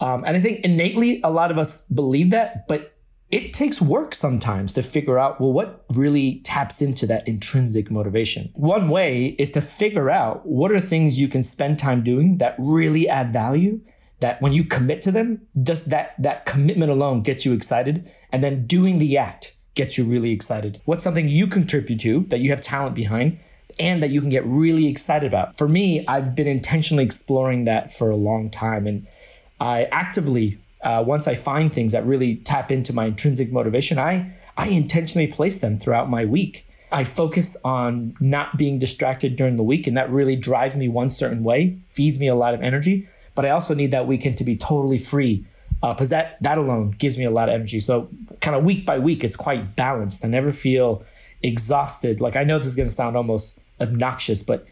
um, 0.00 0.24
and 0.24 0.36
I 0.36 0.40
think 0.40 0.64
innately 0.64 1.20
a 1.22 1.30
lot 1.30 1.50
of 1.50 1.58
us 1.58 1.84
believe 1.86 2.30
that, 2.30 2.66
but 2.66 2.92
it 3.30 3.52
takes 3.52 3.80
work 3.80 4.14
sometimes 4.14 4.74
to 4.74 4.82
figure 4.82 5.18
out 5.18 5.40
well 5.40 5.52
what 5.52 5.84
really 5.90 6.40
taps 6.44 6.82
into 6.82 7.06
that 7.06 7.26
intrinsic 7.26 7.90
motivation. 7.90 8.50
One 8.54 8.88
way 8.88 9.36
is 9.38 9.52
to 9.52 9.60
figure 9.60 10.10
out 10.10 10.44
what 10.44 10.70
are 10.70 10.80
things 10.80 11.18
you 11.18 11.28
can 11.28 11.42
spend 11.42 11.78
time 11.78 12.02
doing 12.02 12.38
that 12.38 12.54
really 12.58 13.08
add 13.08 13.32
value 13.32 13.80
that 14.22 14.40
when 14.40 14.52
you 14.52 14.64
commit 14.64 15.02
to 15.02 15.10
them 15.10 15.42
does 15.62 15.86
that 15.86 16.14
that 16.18 16.46
commitment 16.46 16.90
alone 16.90 17.22
get 17.22 17.44
you 17.44 17.52
excited 17.52 18.10
and 18.30 18.42
then 18.42 18.66
doing 18.66 18.98
the 18.98 19.18
act 19.18 19.56
gets 19.74 19.98
you 19.98 20.04
really 20.04 20.30
excited 20.30 20.80
what's 20.84 21.04
something 21.04 21.28
you 21.28 21.46
contribute 21.46 21.98
to 21.98 22.20
that 22.28 22.38
you 22.40 22.48
have 22.48 22.60
talent 22.60 22.94
behind 22.94 23.38
and 23.82 24.02
that 24.02 24.10
you 24.10 24.20
can 24.20 24.30
get 24.30 24.46
really 24.46 24.86
excited 24.86 25.26
about. 25.26 25.56
For 25.56 25.68
me, 25.68 26.06
I've 26.06 26.36
been 26.36 26.46
intentionally 26.46 27.02
exploring 27.02 27.64
that 27.64 27.92
for 27.92 28.10
a 28.10 28.16
long 28.16 28.48
time. 28.48 28.86
And 28.86 29.06
I 29.60 29.84
actively, 29.90 30.58
uh, 30.82 31.02
once 31.04 31.26
I 31.26 31.34
find 31.34 31.72
things 31.72 31.90
that 31.90 32.06
really 32.06 32.36
tap 32.36 32.70
into 32.70 32.92
my 32.92 33.06
intrinsic 33.06 33.52
motivation, 33.52 33.98
I, 33.98 34.32
I 34.56 34.68
intentionally 34.68 35.26
place 35.26 35.58
them 35.58 35.74
throughout 35.74 36.08
my 36.08 36.24
week. 36.24 36.64
I 36.92 37.02
focus 37.04 37.56
on 37.64 38.14
not 38.20 38.56
being 38.56 38.78
distracted 38.78 39.34
during 39.34 39.56
the 39.56 39.62
week, 39.64 39.86
and 39.88 39.96
that 39.96 40.10
really 40.10 40.36
drives 40.36 40.76
me 40.76 40.88
one 40.88 41.08
certain 41.08 41.42
way, 41.42 41.78
feeds 41.86 42.20
me 42.20 42.28
a 42.28 42.34
lot 42.36 42.54
of 42.54 42.62
energy. 42.62 43.08
But 43.34 43.46
I 43.46 43.50
also 43.50 43.74
need 43.74 43.90
that 43.90 44.06
weekend 44.06 44.36
to 44.38 44.44
be 44.44 44.56
totally 44.56 44.98
free 44.98 45.44
because 45.80 46.12
uh, 46.12 46.16
that 46.16 46.36
that 46.42 46.58
alone 46.58 46.90
gives 46.90 47.18
me 47.18 47.24
a 47.24 47.30
lot 47.30 47.48
of 47.48 47.54
energy. 47.54 47.80
So 47.80 48.08
kind 48.40 48.54
of 48.54 48.62
week 48.62 48.86
by 48.86 48.98
week, 49.00 49.24
it's 49.24 49.36
quite 49.36 49.74
balanced. 49.74 50.24
I 50.24 50.28
never 50.28 50.52
feel 50.52 51.02
exhausted. 51.42 52.20
Like 52.20 52.36
I 52.36 52.44
know 52.44 52.58
this 52.58 52.68
is 52.68 52.76
going 52.76 52.88
to 52.88 52.94
sound 52.94 53.16
almost 53.16 53.58
obnoxious, 53.82 54.42
but 54.42 54.68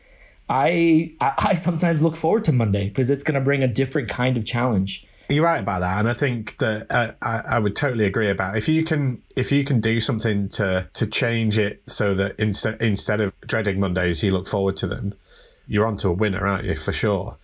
I, 0.48 1.12
I 1.20 1.54
sometimes 1.54 2.02
look 2.02 2.16
forward 2.16 2.44
to 2.44 2.52
Monday 2.52 2.88
because 2.88 3.10
it's 3.10 3.22
going 3.22 3.36
to 3.36 3.40
bring 3.40 3.62
a 3.62 3.68
different 3.68 4.08
kind 4.08 4.36
of 4.36 4.44
challenge. 4.44 5.06
You're 5.28 5.44
right 5.44 5.60
about 5.60 5.80
that, 5.80 6.00
and 6.00 6.08
I 6.08 6.12
think 6.12 6.56
that 6.56 6.86
uh, 6.90 7.12
I, 7.22 7.42
I 7.50 7.58
would 7.60 7.76
totally 7.76 8.04
agree 8.04 8.30
about 8.30 8.56
if 8.56 8.68
you 8.68 8.82
can 8.82 9.22
if 9.36 9.52
you 9.52 9.62
can 9.62 9.78
do 9.78 10.00
something 10.00 10.48
to 10.50 10.88
to 10.92 11.06
change 11.06 11.56
it 11.56 11.88
so 11.88 12.14
that 12.14 12.40
instead 12.40 12.82
instead 12.82 13.20
of 13.20 13.32
dreading 13.42 13.78
Mondays, 13.78 14.24
you 14.24 14.32
look 14.32 14.48
forward 14.48 14.76
to 14.78 14.88
them. 14.88 15.14
You're 15.68 15.86
onto 15.86 16.08
a 16.08 16.12
winner, 16.12 16.44
aren't 16.44 16.64
you? 16.64 16.74
For 16.74 16.92
sure. 16.92 17.36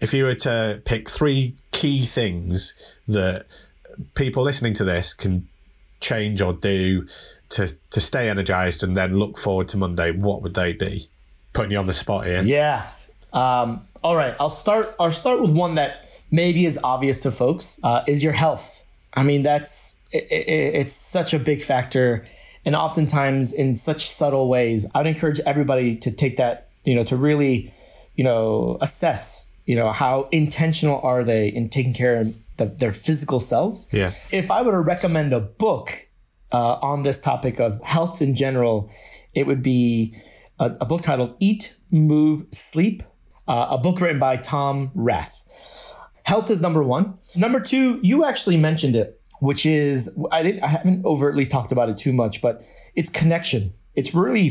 If 0.00 0.14
you 0.14 0.24
were 0.24 0.36
to 0.36 0.80
pick 0.84 1.10
three 1.10 1.56
key 1.72 2.06
things 2.06 2.72
that 3.08 3.46
people 4.14 4.44
listening 4.44 4.74
to 4.74 4.84
this 4.84 5.12
can 5.12 5.48
change 6.04 6.40
or 6.40 6.52
do 6.52 7.06
to 7.50 7.68
to 7.90 8.00
stay 8.00 8.28
energized 8.28 8.82
and 8.82 8.96
then 8.96 9.18
look 9.18 9.38
forward 9.38 9.68
to 9.68 9.76
Monday, 9.76 10.10
what 10.10 10.42
would 10.42 10.54
they 10.54 10.72
be? 10.72 11.08
Putting 11.52 11.72
you 11.72 11.78
on 11.78 11.86
the 11.86 11.92
spot 11.92 12.26
here. 12.26 12.42
Yeah. 12.42 12.86
Um, 13.32 13.86
all 14.02 14.16
right. 14.16 14.34
I'll 14.38 14.50
start. 14.50 14.94
I'll 15.00 15.10
start 15.10 15.40
with 15.40 15.50
one 15.50 15.74
that 15.76 16.08
maybe 16.30 16.66
is 16.66 16.78
obvious 16.82 17.22
to 17.22 17.30
folks 17.30 17.80
uh, 17.82 18.02
is 18.06 18.22
your 18.22 18.32
health. 18.32 18.82
I 19.14 19.22
mean, 19.22 19.42
that's 19.42 20.02
it, 20.10 20.24
it, 20.30 20.74
it's 20.74 20.92
such 20.92 21.32
a 21.32 21.38
big 21.38 21.62
factor, 21.62 22.26
and 22.64 22.74
oftentimes 22.74 23.52
in 23.52 23.76
such 23.76 24.08
subtle 24.08 24.48
ways. 24.48 24.86
I 24.94 24.98
would 24.98 25.06
encourage 25.06 25.40
everybody 25.46 25.96
to 25.96 26.10
take 26.10 26.36
that, 26.36 26.68
you 26.84 26.94
know, 26.96 27.04
to 27.04 27.16
really, 27.16 27.72
you 28.16 28.24
know, 28.24 28.78
assess, 28.80 29.53
you 29.64 29.76
know, 29.76 29.90
how 29.90 30.28
intentional 30.30 31.00
are 31.02 31.24
they 31.24 31.48
in 31.48 31.68
taking 31.68 31.94
care 31.94 32.20
of 32.20 32.34
the, 32.56 32.66
their 32.66 32.92
physical 32.92 33.40
selves. 33.40 33.88
Yeah. 33.92 34.12
If 34.30 34.50
I 34.50 34.62
were 34.62 34.72
to 34.72 34.80
recommend 34.80 35.32
a 35.32 35.40
book 35.40 36.08
uh, 36.52 36.74
on 36.82 37.02
this 37.02 37.20
topic 37.20 37.60
of 37.60 37.82
health 37.82 38.22
in 38.22 38.34
general, 38.34 38.90
it 39.32 39.46
would 39.46 39.62
be 39.62 40.14
a, 40.58 40.76
a 40.80 40.84
book 40.84 41.02
titled 41.02 41.36
"Eat, 41.40 41.76
Move, 41.90 42.44
Sleep," 42.52 43.02
uh, 43.48 43.68
a 43.70 43.78
book 43.78 44.00
written 44.00 44.18
by 44.18 44.36
Tom 44.36 44.90
Rath. 44.94 45.42
Health 46.24 46.50
is 46.50 46.60
number 46.60 46.82
one. 46.82 47.18
Number 47.36 47.60
two, 47.60 48.00
you 48.02 48.24
actually 48.24 48.56
mentioned 48.56 48.96
it, 48.96 49.20
which 49.40 49.66
is 49.66 50.16
I 50.30 50.42
didn't 50.42 50.62
I 50.62 50.68
haven't 50.68 51.04
overtly 51.04 51.46
talked 51.46 51.72
about 51.72 51.88
it 51.88 51.96
too 51.96 52.12
much, 52.12 52.40
but 52.40 52.64
it's 52.94 53.10
connection. 53.10 53.74
It's 53.94 54.14
really 54.14 54.50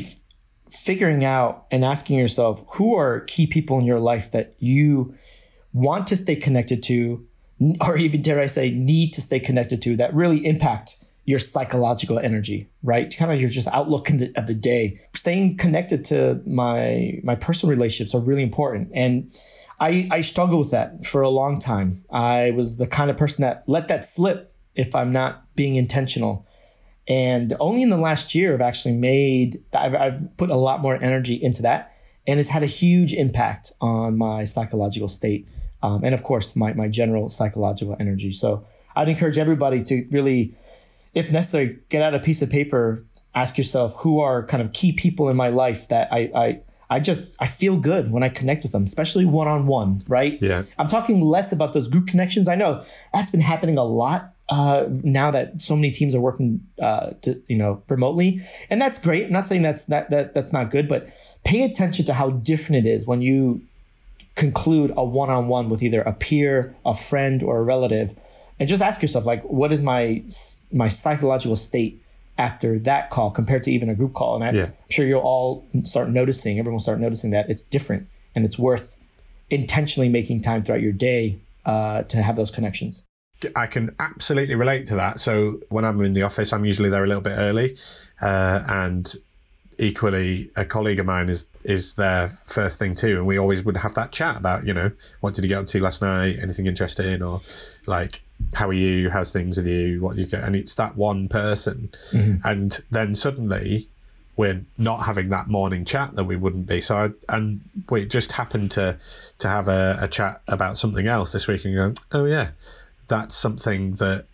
figuring 0.70 1.24
out 1.24 1.66
and 1.72 1.86
asking 1.86 2.18
yourself 2.18 2.64
who 2.74 2.96
are 2.96 3.22
key 3.22 3.48
people 3.48 3.78
in 3.80 3.86
your 3.86 4.00
life 4.00 4.32
that 4.32 4.56
you 4.60 5.14
want 5.72 6.08
to 6.08 6.16
stay 6.16 6.36
connected 6.36 6.84
to, 6.84 7.26
or 7.82 7.98
even 7.98 8.22
dare 8.22 8.40
I 8.40 8.48
say, 8.48 8.70
need 8.70 9.14
to 9.14 9.22
stay 9.22 9.40
connected 9.40 9.82
to 9.84 9.96
that 9.98 10.14
really 10.14 10.46
impact 10.46 11.04
your 11.26 11.40
psychological 11.40 12.20
energy, 12.20 12.70
right? 12.82 13.16
Kind 13.16 13.32
of 13.32 13.40
your 13.40 13.50
just 13.50 13.68
outlook 13.70 14.08
the, 14.08 14.32
of 14.36 14.48
the 14.48 14.54
day. 14.54 15.00
Staying 15.14 15.58
connected 15.58 16.04
to 16.06 16.42
my 16.46 17.20
my 17.24 17.36
personal 17.36 17.74
relationships 17.74 18.14
are 18.14 18.20
really 18.20 18.44
important, 18.44 18.92
and 18.94 19.32
I, 19.80 20.08
I 20.12 20.22
struggled 20.22 20.60
with 20.60 20.72
that 20.72 21.06
for 21.06 21.22
a 21.22 21.30
long 21.30 21.60
time. 21.60 22.04
I 22.12 22.52
was 22.52 22.78
the 22.78 22.88
kind 22.88 23.10
of 23.10 23.18
person 23.18 23.42
that 23.42 23.64
let 23.68 23.88
that 23.88 24.04
slip 24.04 24.54
if 24.76 24.96
I'm 24.96 25.12
not 25.12 25.56
being 25.56 25.76
intentional. 25.76 26.46
And 27.08 27.54
only 27.60 27.82
in 27.82 27.90
the 27.90 27.98
last 27.98 28.34
year, 28.34 28.54
I've 28.54 28.62
actually 28.62 28.94
made, 28.94 29.62
I've, 29.74 29.94
I've 29.94 30.38
put 30.38 30.50
a 30.50 30.56
lot 30.56 30.82
more 30.82 30.96
energy 30.96 31.36
into 31.36 31.62
that. 31.64 31.94
And 32.26 32.40
it's 32.40 32.50
had 32.50 32.64
a 32.64 32.68
huge 32.68 33.14
impact 33.14 33.72
on 33.82 34.18
my 34.18 34.46
psychological 34.46 35.10
state. 35.10 35.48
Um, 35.82 36.04
and 36.06 36.14
of 36.14 36.24
course, 36.24 36.56
my, 36.56 36.74
my 36.74 36.88
general 36.88 37.28
psychological 37.28 37.98
energy. 38.00 38.32
So 38.32 38.66
I'd 38.96 39.10
encourage 39.10 39.38
everybody 39.38 39.84
to 39.84 40.06
really, 40.12 40.56
if 41.14 41.32
necessary, 41.32 41.80
get 41.90 42.02
out 42.02 42.14
a 42.14 42.20
piece 42.20 42.42
of 42.42 42.50
paper, 42.50 43.06
ask 43.36 43.58
yourself 43.58 43.96
who 43.98 44.22
are 44.22 44.46
kind 44.46 44.64
of 44.64 44.72
key 44.72 44.94
people 44.94 45.28
in 45.28 45.36
my 45.36 45.50
life 45.50 45.90
that 45.90 46.08
I, 46.12 46.32
I 46.34 46.62
I 46.90 47.00
just 47.00 47.42
I 47.42 47.48
feel 47.48 47.76
good 47.78 48.12
when 48.12 48.22
I 48.22 48.30
connect 48.30 48.62
with 48.62 48.72
them, 48.72 48.84
especially 48.84 49.26
one 49.26 49.48
on 49.48 49.66
one, 49.66 50.04
right? 50.08 50.38
Yeah. 50.40 50.62
I'm 50.78 50.88
talking 50.88 51.22
less 51.22 51.52
about 51.52 51.74
those 51.74 51.88
group 51.88 52.06
connections. 52.06 52.48
I 52.48 52.54
know 52.54 52.84
that's 53.14 53.32
been 53.32 53.42
happening 53.42 53.78
a 53.78 53.84
lot 53.84 54.33
uh, 54.50 54.86
now 55.04 55.32
that 55.32 55.62
so 55.62 55.76
many 55.76 55.92
teams 55.92 56.14
are 56.14 56.20
working 56.20 56.66
uh, 56.82 57.12
to 57.22 57.42
you 57.48 57.58
know 57.58 57.82
remotely, 57.90 58.40
and 58.70 58.82
that's 58.82 58.98
great. 58.98 59.26
I'm 59.26 59.32
not 59.32 59.48
saying 59.48 59.62
that's 59.62 59.86
that, 59.86 60.10
that 60.10 60.34
that's 60.34 60.54
not 60.54 60.72
good, 60.72 60.88
but 60.88 61.10
pay 61.44 61.64
attention 61.64 62.06
to 62.06 62.14
how 62.14 62.30
different 62.30 62.86
it 62.86 62.90
is 62.90 63.08
when 63.08 63.22
you 63.22 63.62
conclude 64.36 64.92
a 64.98 65.04
one 65.04 65.30
on 65.30 65.48
one 65.48 65.70
with 65.70 65.84
either 65.84 66.02
a 66.02 66.14
peer, 66.14 66.76
a 66.86 66.94
friend, 66.94 67.44
or 67.44 67.58
a 67.60 67.64
relative, 67.64 68.16
and 68.60 68.68
just 68.68 68.82
ask 68.82 69.02
yourself 69.02 69.26
like, 69.26 69.44
what 69.44 69.72
is 69.72 69.82
my 69.82 70.24
my 70.72 70.88
psychological 70.88 71.56
state 71.56 72.04
after 72.38 72.80
that 72.80 73.10
call 73.10 73.32
compared 73.32 73.64
to 73.64 73.72
even 73.72 73.90
a 73.90 73.96
group 73.96 74.14
call. 74.14 74.36
And 74.36 74.44
I'm 74.44 74.56
yeah. 74.56 74.70
sure 74.90 75.06
you'll 75.06 75.22
all 75.22 75.66
start 75.84 76.10
noticing, 76.10 76.60
everyone 76.60 76.76
will 76.76 76.82
start 76.82 77.00
noticing 77.00 77.30
that 77.32 77.50
it's 77.50 77.64
different 77.64 78.08
and 78.36 78.44
it's 78.44 78.58
worth 78.58 78.96
intentionally 79.50 80.10
making 80.10 80.42
time 80.42 80.64
throughout 80.64 80.82
your 80.82 80.92
day 80.92 81.40
uh, 81.66 82.04
to 82.04 82.22
have 82.22 82.36
those 82.36 82.50
connections. 82.50 83.04
I 83.56 83.68
can 83.68 83.96
absolutely 84.00 84.56
relate 84.56 84.86
to 84.86 84.96
that. 84.96 85.20
So 85.20 85.60
when 85.70 85.86
I'm 85.86 86.02
in 86.02 86.14
the 86.14 86.24
office, 86.24 86.54
I'm 86.54 86.66
usually 86.66 86.90
there 86.90 87.04
a 87.04 87.08
little 87.08 87.22
bit 87.22 87.38
early, 87.38 87.78
uh, 88.22 88.64
and 88.68 89.14
equally 89.80 90.50
a 90.56 90.64
colleague 90.66 91.00
of 91.00 91.06
mine 91.06 91.30
is 91.30 91.48
is 91.64 91.96
there 91.96 92.28
first 92.28 92.80
thing 92.80 92.96
too, 92.96 93.18
and 93.18 93.28
we 93.28 93.38
always 93.38 93.64
would 93.64 93.78
have 93.78 93.94
that 93.96 94.12
chat 94.12 94.38
about 94.38 94.66
you 94.66 94.74
know 94.74 94.92
what 95.22 95.34
did 95.34 95.44
you 95.44 95.50
get 95.50 95.60
up 95.60 95.68
to 95.68 95.80
last 95.82 96.02
night, 96.02 96.40
anything 96.42 96.68
interesting, 96.68 97.22
or 97.22 97.42
like 97.88 98.22
how 98.54 98.70
are 98.70 98.74
you? 98.74 99.10
How's 99.10 99.32
things 99.32 99.58
with 99.58 99.68
you? 99.68 100.02
What 100.02 100.16
you 100.16 100.26
get? 100.26 100.44
And 100.44 100.56
it's 100.56 100.76
that 100.76 100.96
one 100.96 101.28
person, 101.28 101.90
mm-hmm. 102.12 102.48
and 102.48 102.80
then 102.92 103.16
suddenly 103.16 103.88
we're 104.36 104.66
not 104.78 104.98
having 105.06 105.30
that 105.30 105.48
morning 105.48 105.86
chat 105.86 106.16
that 106.16 106.24
we 106.24 106.36
wouldn't 106.36 106.66
be. 106.66 106.82
So, 106.82 106.98
I, 106.98 107.10
and 107.30 107.62
we 107.90 108.06
just 108.06 108.34
happened 108.34 108.72
to 108.72 108.98
to 109.40 109.48
have 109.48 109.68
a, 109.68 109.98
a 110.02 110.08
chat 110.08 110.42
about 110.48 110.78
something 110.78 111.08
else 111.08 111.32
this 111.32 111.48
week, 111.48 111.66
and 111.66 111.76
go, 111.76 111.94
oh 112.12 112.26
yeah, 112.26 112.50
that's 113.08 113.36
something 113.36 113.96
that 113.96 114.26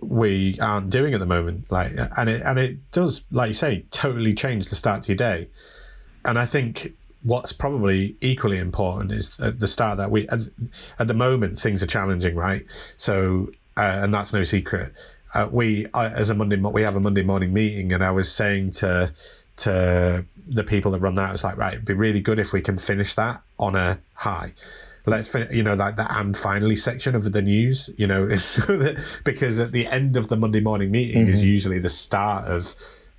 we 0.00 0.58
aren't 0.60 0.90
doing 0.90 1.14
at 1.14 1.20
the 1.20 1.26
moment. 1.26 1.70
Like, 1.70 1.92
and 2.16 2.28
it 2.28 2.42
and 2.42 2.58
it 2.58 2.90
does, 2.90 3.24
like 3.30 3.48
you 3.48 3.54
say, 3.54 3.84
totally 3.90 4.34
change 4.34 4.68
the 4.68 4.76
start 4.76 5.02
to 5.02 5.12
your 5.12 5.16
day. 5.16 5.48
And 6.24 6.38
I 6.38 6.46
think 6.46 6.92
what's 7.22 7.52
probably 7.52 8.16
equally 8.20 8.58
important 8.58 9.12
is 9.12 9.38
at 9.40 9.58
the 9.60 9.66
start 9.66 9.98
that 9.98 10.10
we 10.10 10.28
at, 10.28 10.40
at 10.98 11.08
the 11.08 11.14
moment 11.14 11.58
things 11.58 11.82
are 11.82 11.86
challenging 11.86 12.34
right 12.36 12.64
so 12.96 13.48
uh, 13.76 14.00
and 14.02 14.14
that's 14.14 14.32
no 14.32 14.44
secret 14.44 14.92
uh, 15.34 15.48
we 15.50 15.86
uh, 15.94 16.10
as 16.16 16.30
a 16.30 16.34
monday 16.34 16.56
we 16.56 16.82
have 16.82 16.96
a 16.96 17.00
monday 17.00 17.22
morning 17.22 17.52
meeting 17.52 17.92
and 17.92 18.04
i 18.04 18.10
was 18.10 18.30
saying 18.30 18.70
to 18.70 19.12
to 19.56 20.24
the 20.46 20.62
people 20.62 20.92
that 20.92 21.00
run 21.00 21.14
that 21.14 21.32
it's 21.34 21.42
like 21.42 21.56
right 21.56 21.74
it'd 21.74 21.84
be 21.84 21.92
really 21.92 22.20
good 22.20 22.38
if 22.38 22.52
we 22.52 22.60
can 22.60 22.78
finish 22.78 23.14
that 23.14 23.42
on 23.58 23.74
a 23.74 23.98
high 24.14 24.52
let's 25.08 25.28
finish 25.28 25.50
you 25.50 25.62
know 25.62 25.74
like 25.74 25.96
the 25.96 26.18
and 26.18 26.36
finally 26.36 26.76
section 26.76 27.14
of 27.14 27.32
the 27.32 27.42
news 27.42 27.90
you 27.96 28.06
know 28.06 28.26
because 29.24 29.58
at 29.58 29.72
the 29.72 29.86
end 29.86 30.16
of 30.16 30.28
the 30.28 30.36
monday 30.36 30.60
morning 30.60 30.90
meeting 30.90 31.22
mm-hmm. 31.22 31.30
is 31.30 31.44
usually 31.44 31.78
the 31.78 31.88
start 31.88 32.44
of 32.46 32.74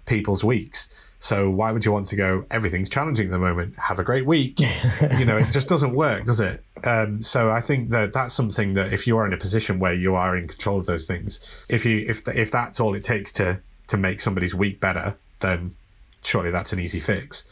people's 0.05 0.43
weeks 0.43 1.09
so 1.19 1.49
why 1.49 1.73
would 1.73 1.83
you 1.83 1.91
want 1.91 2.05
to 2.07 2.15
go? 2.15 2.45
Everything's 2.49 2.89
challenging 2.89 3.27
at 3.27 3.31
the 3.31 3.39
moment. 3.39 3.77
Have 3.77 3.99
a 3.99 4.03
great 4.03 4.25
week. 4.25 4.59
you 5.17 5.25
know, 5.25 5.37
it 5.37 5.47
just 5.51 5.67
doesn't 5.67 5.93
work, 5.93 6.23
does 6.23 6.39
it? 6.39 6.63
Um, 6.85 7.21
so 7.21 7.51
I 7.51 7.59
think 7.59 7.89
that 7.89 8.13
that's 8.13 8.33
something 8.33 8.73
that 8.75 8.93
if 8.93 9.05
you 9.05 9.17
are 9.17 9.27
in 9.27 9.33
a 9.33 9.37
position 9.37 9.79
where 9.79 9.93
you 9.93 10.15
are 10.15 10.37
in 10.37 10.47
control 10.47 10.79
of 10.79 10.85
those 10.85 11.07
things, 11.07 11.65
if 11.69 11.85
you 11.85 12.05
if 12.07 12.25
if 12.29 12.51
that's 12.51 12.79
all 12.79 12.95
it 12.95 13.03
takes 13.03 13.33
to 13.33 13.59
to 13.87 13.97
make 13.97 14.21
somebody's 14.21 14.55
week 14.55 14.79
better, 14.79 15.13
then 15.41 15.75
surely 16.23 16.51
that's 16.51 16.71
an 16.71 16.79
easy 16.79 17.01
fix. 17.01 17.43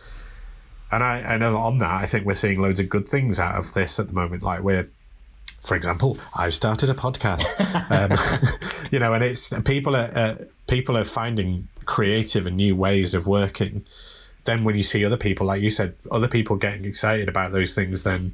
And 0.92 1.04
I, 1.04 1.34
I 1.34 1.38
know 1.38 1.58
on 1.58 1.80
that, 1.80 1.92
I 1.92 2.06
think 2.06 2.26
we're 2.26 2.34
seeing 2.34 2.62
loads 2.62 2.80
of 2.80 2.90
good 2.90 3.08
things 3.08 3.40
out 3.40 3.56
of 3.56 3.74
this 3.74 4.00
at 4.00 4.08
the 4.08 4.14
moment. 4.14 4.44
Like 4.44 4.64
we're 4.64 4.90
for 5.62 5.76
example, 5.76 6.18
I've 6.38 6.54
started 6.54 6.90
a 6.90 6.94
podcast. 6.94 7.60
um, 7.92 8.88
you 8.92 9.00
know, 9.00 9.14
and 9.14 9.24
it's 9.24 9.58
people 9.62 9.96
are 9.96 10.12
uh, 10.14 10.36
people 10.68 10.98
are 10.98 11.04
finding 11.04 11.68
creative 11.86 12.48
and 12.48 12.58
new 12.58 12.76
ways 12.76 13.14
of 13.14 13.28
working. 13.28 13.86
Then 14.46 14.64
when 14.64 14.76
you 14.76 14.84
see 14.84 15.04
other 15.04 15.18
people, 15.18 15.48
like 15.48 15.62
you 15.62 15.70
said, 15.70 15.96
other 16.12 16.28
people 16.28 16.56
getting 16.56 16.86
excited 16.86 17.28
about 17.28 17.52
those 17.52 17.76
things, 17.76 18.04
then 18.04 18.34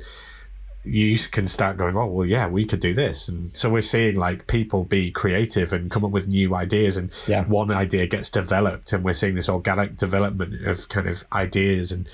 you 0.83 1.17
can 1.31 1.47
start 1.47 1.77
going, 1.77 1.95
oh 1.95 2.07
well, 2.07 2.25
yeah, 2.25 2.47
we 2.47 2.65
could 2.65 2.81
do 2.81 2.93
this. 2.93 3.29
And 3.29 3.55
so 3.55 3.69
we're 3.69 3.81
seeing 3.81 4.15
like 4.15 4.47
people 4.47 4.83
be 4.83 5.09
creative 5.09 5.71
and 5.71 5.89
come 5.89 6.03
up 6.03 6.11
with 6.11 6.27
new 6.27 6.55
ideas, 6.55 6.97
and 6.97 7.11
yeah. 7.27 7.45
one 7.45 7.71
idea 7.71 8.05
gets 8.05 8.29
developed, 8.29 8.91
and 8.91 9.03
we're 9.03 9.13
seeing 9.13 9.35
this 9.35 9.49
organic 9.49 9.95
development 9.95 10.67
of 10.67 10.89
kind 10.89 11.07
of 11.07 11.23
ideas 11.31 11.91
and 11.91 12.07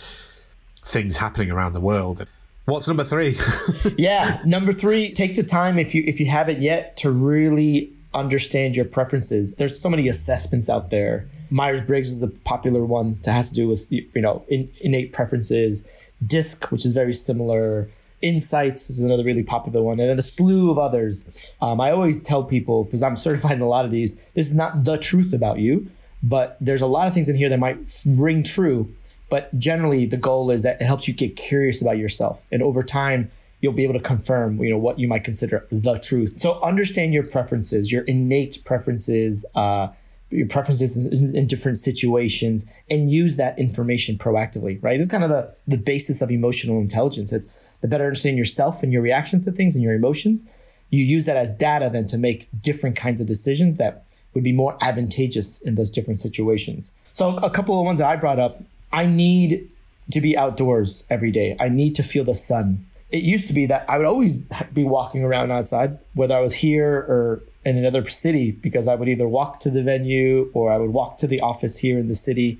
things 0.83 1.17
happening 1.17 1.51
around 1.51 1.74
the 1.74 1.79
world. 1.79 2.25
What's 2.65 2.88
number 2.88 3.03
three? 3.03 3.36
yeah, 3.98 4.41
number 4.45 4.71
three. 4.71 5.12
Take 5.12 5.36
the 5.36 5.43
time 5.43 5.79
if 5.79 5.95
you 5.95 6.03
if 6.05 6.19
you 6.19 6.27
haven't 6.27 6.62
yet 6.62 6.95
to 6.98 7.09
really 7.09 7.91
understand 8.13 8.75
your 8.75 8.86
preferences. 8.86 9.55
There's 9.55 9.79
so 9.79 9.89
many 9.89 10.07
assessments 10.07 10.69
out 10.69 10.89
there. 10.89 11.27
Myers 11.50 11.81
Briggs 11.81 12.09
is 12.09 12.21
a 12.21 12.27
popular 12.27 12.86
one 12.86 13.19
that 13.24 13.31
has 13.33 13.50
to 13.50 13.55
do 13.55 13.67
with 13.67 13.91
you 13.91 14.07
know 14.15 14.45
in, 14.48 14.69
innate 14.81 15.13
preferences. 15.13 15.89
DISC, 16.25 16.69
which 16.71 16.86
is 16.86 16.91
very 16.91 17.13
similar. 17.13 17.89
Insights 18.21 18.89
is 18.89 19.00
another 19.00 19.24
really 19.24 19.43
popular 19.43 19.81
one, 19.81 20.00
and 20.00 20.09
then 20.09 20.19
a 20.19 20.21
slew 20.21 20.69
of 20.69 20.77
others. 20.77 21.53
Um, 21.62 21.79
I 21.79 21.91
always 21.91 22.21
tell 22.21 22.43
people 22.43 22.83
because 22.83 23.01
I'm 23.01 23.15
certified 23.15 23.53
in 23.53 23.62
a 23.62 23.67
lot 23.67 23.86
of 23.86 23.91
these. 23.91 24.15
This 24.33 24.50
is 24.50 24.55
not 24.55 24.83
the 24.83 24.98
truth 24.98 25.33
about 25.33 25.59
you, 25.59 25.89
but 26.21 26.57
there's 26.59 26.81
a 26.81 26.88
lot 26.88 27.07
of 27.07 27.13
things 27.13 27.29
in 27.29 27.36
here 27.36 27.48
that 27.50 27.59
might 27.59 27.77
ring 28.05 28.43
true 28.43 28.93
But 29.29 29.57
generally, 29.57 30.05
the 30.05 30.17
goal 30.17 30.51
is 30.51 30.63
that 30.63 30.81
it 30.81 30.86
helps 30.86 31.07
you 31.07 31.13
get 31.13 31.36
curious 31.36 31.81
about 31.81 31.98
yourself, 31.98 32.45
and 32.51 32.63
over 32.63 32.83
time, 32.83 33.31
you'll 33.62 33.74
be 33.74 33.83
able 33.83 33.93
to 33.93 34.00
confirm, 34.00 34.57
you 34.63 34.71
know, 34.71 34.77
what 34.77 35.00
you 35.00 35.07
might 35.07 35.24
consider 35.24 35.67
the 35.71 36.00
truth. 36.00 36.39
So 36.39 36.62
understand 36.62 37.13
your 37.13 37.25
preferences, 37.25 37.91
your 37.91 38.03
innate 38.03 38.57
preferences, 38.63 39.45
uh, 39.55 39.89
your 40.29 40.48
preferences 40.48 40.95
in, 40.95 41.36
in, 41.36 41.48
different 41.48 41.77
situations, 41.77 42.65
and 42.89 43.12
use 43.12 43.38
that 43.38 43.57
information 43.59 44.17
proactively. 44.17 44.81
Right. 44.81 44.98
This 44.98 45.07
is 45.07 45.12
kind 45.12 45.24
of 45.24 45.29
the 45.29 45.53
the 45.67 45.77
basis 45.77 46.21
of 46.21 46.31
emotional 46.31 46.79
intelligence. 46.79 47.33
It's 47.33 47.48
the 47.81 47.88
better 47.88 48.05
understanding 48.05 48.38
yourself 48.38 48.83
and 48.83 48.93
your 48.93 49.01
reactions 49.01 49.45
to 49.45 49.51
things 49.51 49.75
and 49.75 49.83
your 49.83 49.93
emotions. 49.93 50.45
You 50.89 51.03
use 51.03 51.25
that 51.25 51.38
as 51.38 51.51
data 51.51 51.89
then 51.91 52.07
to 52.07 52.17
make 52.17 52.48
different 52.62 52.95
kinds 52.95 53.21
of 53.21 53.27
decisions 53.27 53.77
that 53.77 54.05
would 54.33 54.43
be 54.43 54.51
more 54.51 54.77
advantageous 54.81 55.62
in 55.62 55.75
those 55.75 55.89
different 55.89 56.19
situations. 56.19 56.93
So 57.13 57.38
a 57.38 57.50
couple 57.50 57.79
of 57.79 57.86
ones 57.86 58.00
that 58.00 58.07
I 58.07 58.15
brought 58.15 58.39
up, 58.39 58.62
I 58.91 59.05
need 59.05 59.69
to 60.12 60.22
be 60.22 60.38
outdoors 60.38 61.05
every 61.10 61.31
day. 61.31 61.55
I 61.60 61.69
need 61.69 61.96
to 61.96 62.03
feel 62.03 62.24
the 62.24 62.36
sun. 62.36 62.86
It 63.12 63.24
used 63.24 63.48
to 63.48 63.53
be 63.53 63.65
that 63.67 63.86
I 63.88 63.98
would 63.98 64.05
always 64.05 64.38
be 64.74 64.84
walking 64.84 65.24
around 65.24 65.51
outside, 65.51 65.98
whether 66.13 66.36
I 66.36 66.41
was 66.41 66.55
here 66.55 66.93
or 66.93 67.41
in 67.65 67.77
another 67.77 68.08
city, 68.08 68.51
because 68.51 68.88
I 68.88 68.96
would 68.96 69.10
either 69.10 69.27
walk 69.27 69.60
to 69.62 69.69
the 69.69 69.84
venue 69.84 70.50
or 70.53 70.72
I 70.72 70.77
would 70.77 70.91
walk 70.91 71.17
to 71.17 71.27
the 71.27 71.39
office 71.41 71.77
here 71.77 72.00
in 72.00 72.08
the 72.08 72.15
city. 72.15 72.60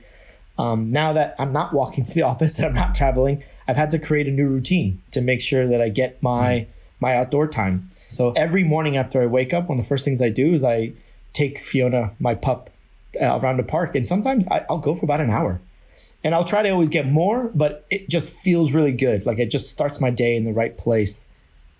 Um, 0.58 0.92
now 0.92 1.14
that 1.14 1.36
I'm 1.40 1.54
not 1.54 1.74
walking 1.74 2.04
to 2.06 2.14
the 2.14 2.24
office 2.24 2.58
and 2.58 2.66
I'm 2.66 2.74
not 2.74 2.96
traveling, 2.96 3.44
I've 3.68 3.78
had 3.78 3.92
to 3.92 4.00
create 4.00 4.28
a 4.28 4.32
new 4.32 4.48
routine 4.48 5.02
to 5.12 5.22
make 5.22 5.42
sure 5.42 5.68
that 5.68 5.82
I 5.82 5.90
get 5.90 6.22
my 6.22 6.68
my 7.00 7.16
outdoor 7.16 7.48
time. 7.48 7.90
So 7.96 8.32
every 8.32 8.64
morning 8.64 8.98
after 8.98 9.22
I 9.22 9.26
wake 9.26 9.54
up, 9.54 9.70
one 9.70 9.80
of 9.80 9.86
the 9.86 9.88
first 9.88 10.04
things 10.04 10.22
I 10.22 10.28
do 10.28 10.54
is 10.54 10.66
I 10.66 10.92
take 11.32 11.60
Fiona, 11.60 12.12
my 12.20 12.36
pup, 12.36 12.70
uh, 13.22 13.40
around 13.40 13.58
the 13.58 13.64
park, 13.64 13.96
and 13.96 14.06
sometimes 14.06 14.46
I, 14.52 14.66
I'll 14.70 14.80
go 14.80 14.94
for 14.94 15.06
about 15.06 15.22
an 15.22 15.30
hour. 15.30 15.62
And 16.24 16.36
I'll 16.36 16.44
try 16.44 16.62
to 16.62 16.70
always 16.70 16.90
get 16.90 17.08
more, 17.08 17.50
but 17.54 17.86
it 17.90 18.10
just 18.10 18.34
feels 18.34 18.74
really 18.74 18.92
good. 18.92 19.26
Like 19.26 19.40
it 19.40 19.50
just 19.50 19.70
starts 19.70 20.02
my 20.02 20.10
day 20.10 20.36
in 20.36 20.44
the 20.46 20.54
right 20.54 20.78
place, 20.78 21.32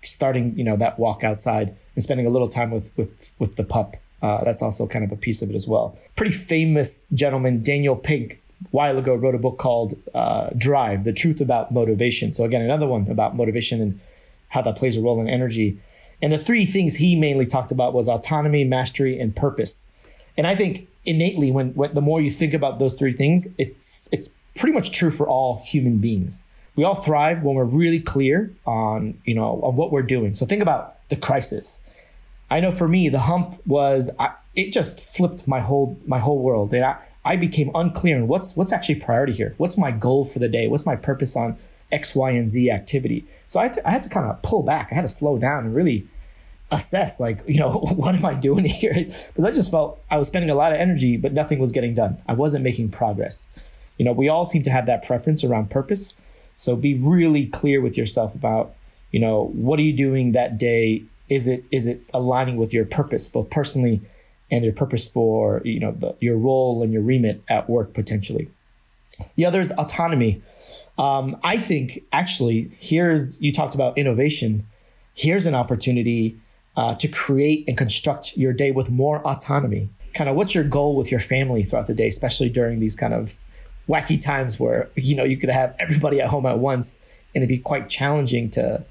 starting 0.02 0.56
you 0.56 0.64
know 0.64 0.76
that 0.76 0.98
walk 0.98 1.24
outside 1.24 1.76
and 1.94 2.02
spending 2.02 2.26
a 2.26 2.30
little 2.30 2.48
time 2.48 2.70
with 2.70 2.90
with 2.96 3.32
with 3.38 3.56
the 3.56 3.64
pup. 3.64 3.96
Uh, 4.22 4.44
that's 4.44 4.62
also 4.62 4.86
kind 4.86 5.04
of 5.04 5.12
a 5.12 5.16
piece 5.16 5.40
of 5.42 5.50
it 5.50 5.56
as 5.56 5.66
well. 5.66 5.96
Pretty 6.14 6.32
famous 6.32 7.08
gentleman, 7.10 7.62
Daniel 7.62 7.96
Pink, 7.96 8.42
a 8.64 8.68
while 8.70 8.98
ago 8.98 9.14
wrote 9.14 9.34
a 9.34 9.38
book 9.38 9.58
called 9.58 9.94
uh, 10.14 10.50
Drive: 10.56 11.04
The 11.04 11.12
Truth 11.12 11.40
About 11.40 11.72
Motivation. 11.72 12.32
So 12.34 12.44
again, 12.44 12.62
another 12.62 12.86
one 12.86 13.08
about 13.10 13.36
motivation 13.36 13.80
and 13.80 14.00
how 14.48 14.62
that 14.62 14.76
plays 14.76 14.96
a 14.96 15.00
role 15.00 15.20
in 15.20 15.28
energy. 15.28 15.78
And 16.22 16.32
the 16.32 16.38
three 16.38 16.66
things 16.66 16.96
he 16.96 17.16
mainly 17.16 17.46
talked 17.46 17.72
about 17.72 17.94
was 17.94 18.08
autonomy, 18.08 18.64
mastery, 18.64 19.18
and 19.18 19.34
purpose. 19.34 19.92
And 20.36 20.46
I 20.46 20.54
think 20.54 20.89
innately, 21.04 21.50
when, 21.50 21.72
when 21.74 21.94
the 21.94 22.00
more 22.00 22.20
you 22.20 22.30
think 22.30 22.54
about 22.54 22.78
those 22.78 22.94
three 22.94 23.12
things, 23.12 23.48
it's 23.58 24.08
it's 24.12 24.28
pretty 24.56 24.74
much 24.74 24.90
true 24.90 25.10
for 25.10 25.28
all 25.28 25.60
human 25.64 25.98
beings. 25.98 26.44
We 26.76 26.84
all 26.84 26.94
thrive 26.94 27.42
when 27.42 27.54
we're 27.54 27.64
really 27.64 28.00
clear 28.00 28.52
on 28.66 29.18
you 29.24 29.34
know 29.34 29.60
on 29.62 29.76
what 29.76 29.92
we're 29.92 30.02
doing. 30.02 30.34
So 30.34 30.46
think 30.46 30.62
about 30.62 30.96
the 31.08 31.16
crisis. 31.16 31.86
I 32.50 32.60
know 32.60 32.72
for 32.72 32.88
me, 32.88 33.08
the 33.08 33.20
hump 33.20 33.60
was 33.66 34.10
I, 34.18 34.32
it 34.54 34.72
just 34.72 35.00
flipped 35.00 35.46
my 35.46 35.60
whole 35.60 35.98
my 36.06 36.18
whole 36.18 36.38
world, 36.38 36.72
and 36.72 36.84
I, 36.84 36.96
I 37.24 37.36
became 37.36 37.70
unclear 37.74 38.16
on 38.16 38.28
what's 38.28 38.56
what's 38.56 38.72
actually 38.72 38.96
priority 38.96 39.32
here. 39.32 39.54
What's 39.56 39.76
my 39.76 39.90
goal 39.90 40.24
for 40.24 40.38
the 40.38 40.48
day? 40.48 40.66
What's 40.68 40.86
my 40.86 40.96
purpose 40.96 41.36
on 41.36 41.56
X, 41.92 42.14
Y, 42.14 42.30
and 42.30 42.50
Z 42.50 42.70
activity? 42.70 43.24
So 43.48 43.60
I 43.60 43.64
had 43.64 43.78
I 43.84 43.90
had 43.90 44.02
to 44.04 44.08
kind 44.08 44.26
of 44.26 44.42
pull 44.42 44.62
back. 44.62 44.88
I 44.90 44.94
had 44.94 45.02
to 45.02 45.08
slow 45.08 45.38
down 45.38 45.66
and 45.66 45.74
really 45.74 46.06
assess 46.70 47.18
like 47.18 47.42
you 47.46 47.58
know 47.58 47.72
what 47.96 48.14
am 48.14 48.24
i 48.24 48.34
doing 48.34 48.64
here? 48.64 48.94
Because 49.28 49.44
i 49.44 49.50
just 49.50 49.70
felt 49.70 50.00
i 50.10 50.16
was 50.16 50.26
spending 50.28 50.50
a 50.50 50.54
lot 50.54 50.72
of 50.72 50.78
energy 50.78 51.16
but 51.16 51.32
nothing 51.32 51.58
was 51.58 51.72
getting 51.72 51.94
done. 51.94 52.18
I 52.28 52.34
wasn't 52.34 52.64
making 52.64 52.90
progress. 52.90 53.50
You 53.98 54.04
know 54.04 54.12
we 54.12 54.28
all 54.28 54.46
seem 54.46 54.62
to 54.62 54.70
have 54.70 54.86
that 54.86 55.04
preference 55.04 55.44
around 55.44 55.70
purpose. 55.70 56.20
So 56.56 56.76
be 56.76 56.94
really 56.94 57.46
clear 57.46 57.80
with 57.80 57.96
yourself 57.96 58.34
about 58.34 58.74
you 59.10 59.20
know 59.20 59.50
what 59.52 59.78
are 59.78 59.82
you 59.82 59.92
doing 59.92 60.32
that 60.32 60.58
day? 60.58 61.04
Is 61.28 61.46
it 61.46 61.64
is 61.70 61.86
it 61.86 62.02
aligning 62.12 62.56
with 62.56 62.72
your 62.72 62.84
purpose 62.84 63.28
both 63.28 63.50
personally 63.50 64.00
and 64.50 64.64
your 64.64 64.72
purpose 64.72 65.08
for 65.08 65.62
you 65.64 65.80
know 65.80 65.92
the, 65.92 66.14
your 66.20 66.36
role 66.36 66.82
and 66.82 66.92
your 66.92 67.02
remit 67.02 67.42
at 67.48 67.68
work 67.68 67.94
potentially? 67.94 68.48
The 69.36 69.44
other 69.44 69.60
is 69.60 69.70
autonomy. 69.72 70.42
Um, 70.98 71.36
i 71.42 71.56
think 71.56 72.02
actually 72.12 72.70
here's 72.78 73.40
you 73.40 73.52
talked 73.52 73.74
about 73.74 73.98
innovation. 73.98 74.66
Here's 75.14 75.46
an 75.46 75.54
opportunity 75.54 76.38
uh, 76.80 76.94
to 76.94 77.06
create 77.08 77.62
and 77.68 77.76
construct 77.76 78.38
your 78.38 78.54
day 78.54 78.70
with 78.70 78.88
more 78.90 79.18
autonomy. 79.26 79.86
Kind 80.14 80.30
of 80.30 80.34
what's 80.34 80.54
your 80.54 80.64
goal 80.64 80.96
with 80.96 81.10
your 81.10 81.20
family 81.20 81.62
throughout 81.62 81.86
the 81.86 81.94
day, 81.94 82.08
especially 82.08 82.48
during 82.48 82.80
these 82.80 82.96
kind 82.96 83.12
of 83.12 83.34
wacky 83.86 84.18
times 84.18 84.58
where 84.58 84.88
you 84.94 85.14
know 85.14 85.22
you 85.22 85.36
could 85.36 85.50
have 85.50 85.76
everybody 85.78 86.22
at 86.22 86.30
home 86.30 86.46
at 86.46 86.58
once, 86.58 87.04
and 87.34 87.42
it'd 87.42 87.50
be 87.50 87.58
quite 87.58 87.90
challenging 87.90 88.48
to 88.52 88.82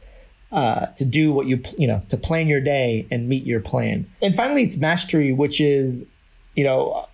uh, 0.52 0.86
to 0.98 1.04
do 1.04 1.34
what 1.34 1.48
you 1.48 1.64
you 1.80 1.88
know 1.88 2.04
to 2.10 2.16
plan 2.16 2.48
your 2.48 2.62
day 2.62 3.08
and 3.10 3.28
meet 3.28 3.44
your 3.44 3.60
plan. 3.60 4.06
And 4.22 4.36
finally, 4.36 4.62
it's 4.62 4.78
mastery, 4.78 5.34
which 5.34 5.60
is 5.60 6.08
you 6.56 6.66
know 6.66 7.08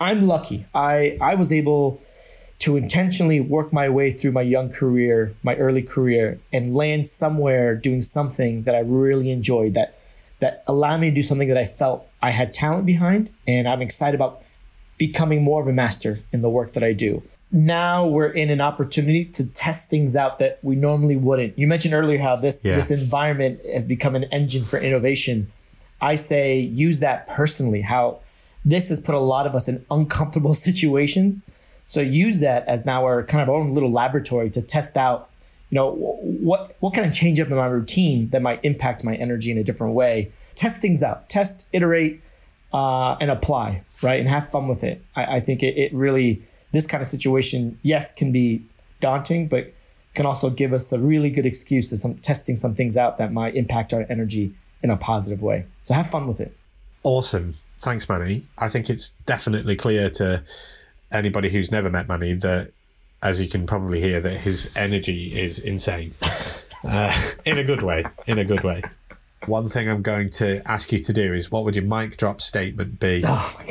I'm 0.00 0.26
lucky. 0.26 0.64
I 0.74 1.18
I 1.20 1.34
was 1.34 1.52
able 1.52 2.00
to 2.60 2.78
intentionally 2.78 3.40
work 3.40 3.74
my 3.74 3.90
way 3.90 4.10
through 4.10 4.32
my 4.32 4.46
young 4.56 4.70
career, 4.70 5.34
my 5.42 5.54
early 5.56 5.82
career, 5.82 6.40
and 6.50 6.74
land 6.74 7.06
somewhere 7.06 7.76
doing 7.76 8.00
something 8.00 8.62
that 8.62 8.74
I 8.74 8.80
really 8.80 9.30
enjoyed 9.30 9.74
that 9.74 9.98
that 10.44 10.62
allowed 10.66 10.98
me 10.98 11.08
to 11.08 11.14
do 11.14 11.22
something 11.22 11.48
that 11.48 11.56
I 11.56 11.64
felt 11.64 12.06
I 12.22 12.30
had 12.30 12.52
talent 12.52 12.84
behind, 12.84 13.30
and 13.48 13.66
I'm 13.66 13.80
excited 13.80 14.14
about 14.14 14.42
becoming 14.98 15.42
more 15.42 15.62
of 15.62 15.66
a 15.66 15.72
master 15.72 16.18
in 16.32 16.42
the 16.42 16.50
work 16.50 16.74
that 16.74 16.84
I 16.84 16.92
do. 16.92 17.22
Now 17.50 18.06
we're 18.06 18.28
in 18.28 18.50
an 18.50 18.60
opportunity 18.60 19.24
to 19.24 19.46
test 19.46 19.88
things 19.88 20.14
out 20.14 20.38
that 20.40 20.58
we 20.60 20.76
normally 20.76 21.16
wouldn't. 21.16 21.58
You 21.58 21.66
mentioned 21.66 21.94
earlier 21.94 22.18
how 22.18 22.36
this 22.36 22.62
yeah. 22.62 22.74
this 22.74 22.90
environment 22.90 23.60
has 23.72 23.86
become 23.86 24.14
an 24.14 24.24
engine 24.24 24.64
for 24.64 24.78
innovation. 24.78 25.50
I 26.02 26.16
say 26.16 26.58
use 26.58 27.00
that 27.00 27.26
personally. 27.28 27.80
How 27.80 28.20
this 28.66 28.90
has 28.90 29.00
put 29.00 29.14
a 29.14 29.20
lot 29.20 29.46
of 29.46 29.54
us 29.54 29.66
in 29.66 29.86
uncomfortable 29.90 30.52
situations. 30.68 31.48
So 31.86 32.02
use 32.02 32.40
that 32.40 32.68
as 32.68 32.84
now 32.84 33.04
our 33.04 33.22
kind 33.22 33.42
of 33.42 33.48
our 33.48 33.56
own 33.56 33.72
little 33.72 33.90
laboratory 33.90 34.50
to 34.50 34.60
test 34.60 34.98
out 34.98 35.30
you 35.70 35.76
know, 35.76 35.92
what 35.92 36.76
what 36.80 36.94
can 36.94 37.04
I 37.04 37.10
change 37.10 37.40
up 37.40 37.48
in 37.48 37.56
my 37.56 37.66
routine 37.66 38.28
that 38.30 38.42
might 38.42 38.64
impact 38.64 39.04
my 39.04 39.14
energy 39.16 39.50
in 39.50 39.58
a 39.58 39.64
different 39.64 39.94
way? 39.94 40.30
Test 40.54 40.80
things 40.80 41.02
out, 41.02 41.28
test, 41.28 41.68
iterate, 41.72 42.22
uh, 42.72 43.16
and 43.20 43.30
apply, 43.30 43.82
right? 44.02 44.20
And 44.20 44.28
have 44.28 44.48
fun 44.48 44.68
with 44.68 44.84
it. 44.84 45.02
I, 45.16 45.36
I 45.36 45.40
think 45.40 45.62
it, 45.62 45.76
it 45.76 45.92
really 45.92 46.42
this 46.72 46.86
kind 46.86 47.00
of 47.00 47.06
situation, 47.06 47.78
yes, 47.82 48.12
can 48.12 48.32
be 48.32 48.64
daunting, 49.00 49.48
but 49.48 49.72
can 50.14 50.26
also 50.26 50.50
give 50.50 50.72
us 50.72 50.92
a 50.92 50.98
really 50.98 51.30
good 51.30 51.46
excuse 51.46 51.88
to 51.90 51.96
some 51.96 52.16
testing 52.16 52.56
some 52.56 52.74
things 52.74 52.96
out 52.96 53.18
that 53.18 53.32
might 53.32 53.54
impact 53.54 53.92
our 53.92 54.06
energy 54.08 54.54
in 54.82 54.90
a 54.90 54.96
positive 54.96 55.42
way. 55.42 55.66
So 55.82 55.94
have 55.94 56.08
fun 56.08 56.26
with 56.26 56.40
it. 56.40 56.56
Awesome. 57.02 57.54
Thanks, 57.80 58.08
Manny. 58.08 58.46
I 58.58 58.68
think 58.68 58.88
it's 58.88 59.10
definitely 59.26 59.76
clear 59.76 60.10
to 60.10 60.42
anybody 61.12 61.50
who's 61.50 61.70
never 61.70 61.90
met 61.90 62.08
Manny 62.08 62.34
that 62.34 62.72
as 63.24 63.40
you 63.40 63.48
can 63.48 63.66
probably 63.66 64.00
hear, 64.00 64.20
that 64.20 64.36
his 64.36 64.76
energy 64.76 65.40
is 65.40 65.58
insane. 65.58 66.12
Uh, 66.84 67.32
in 67.46 67.58
a 67.58 67.64
good 67.64 67.82
way. 67.82 68.04
In 68.26 68.38
a 68.38 68.44
good 68.44 68.62
way. 68.62 68.82
One 69.46 69.68
thing 69.68 69.88
I'm 69.88 70.02
going 70.02 70.30
to 70.30 70.62
ask 70.66 70.92
you 70.92 70.98
to 70.98 71.12
do 71.12 71.32
is 71.34 71.50
what 71.50 71.64
would 71.64 71.74
your 71.74 71.84
mic 71.84 72.16
drop 72.18 72.40
statement 72.40 73.00
be? 73.00 73.22
Oh 73.26 73.62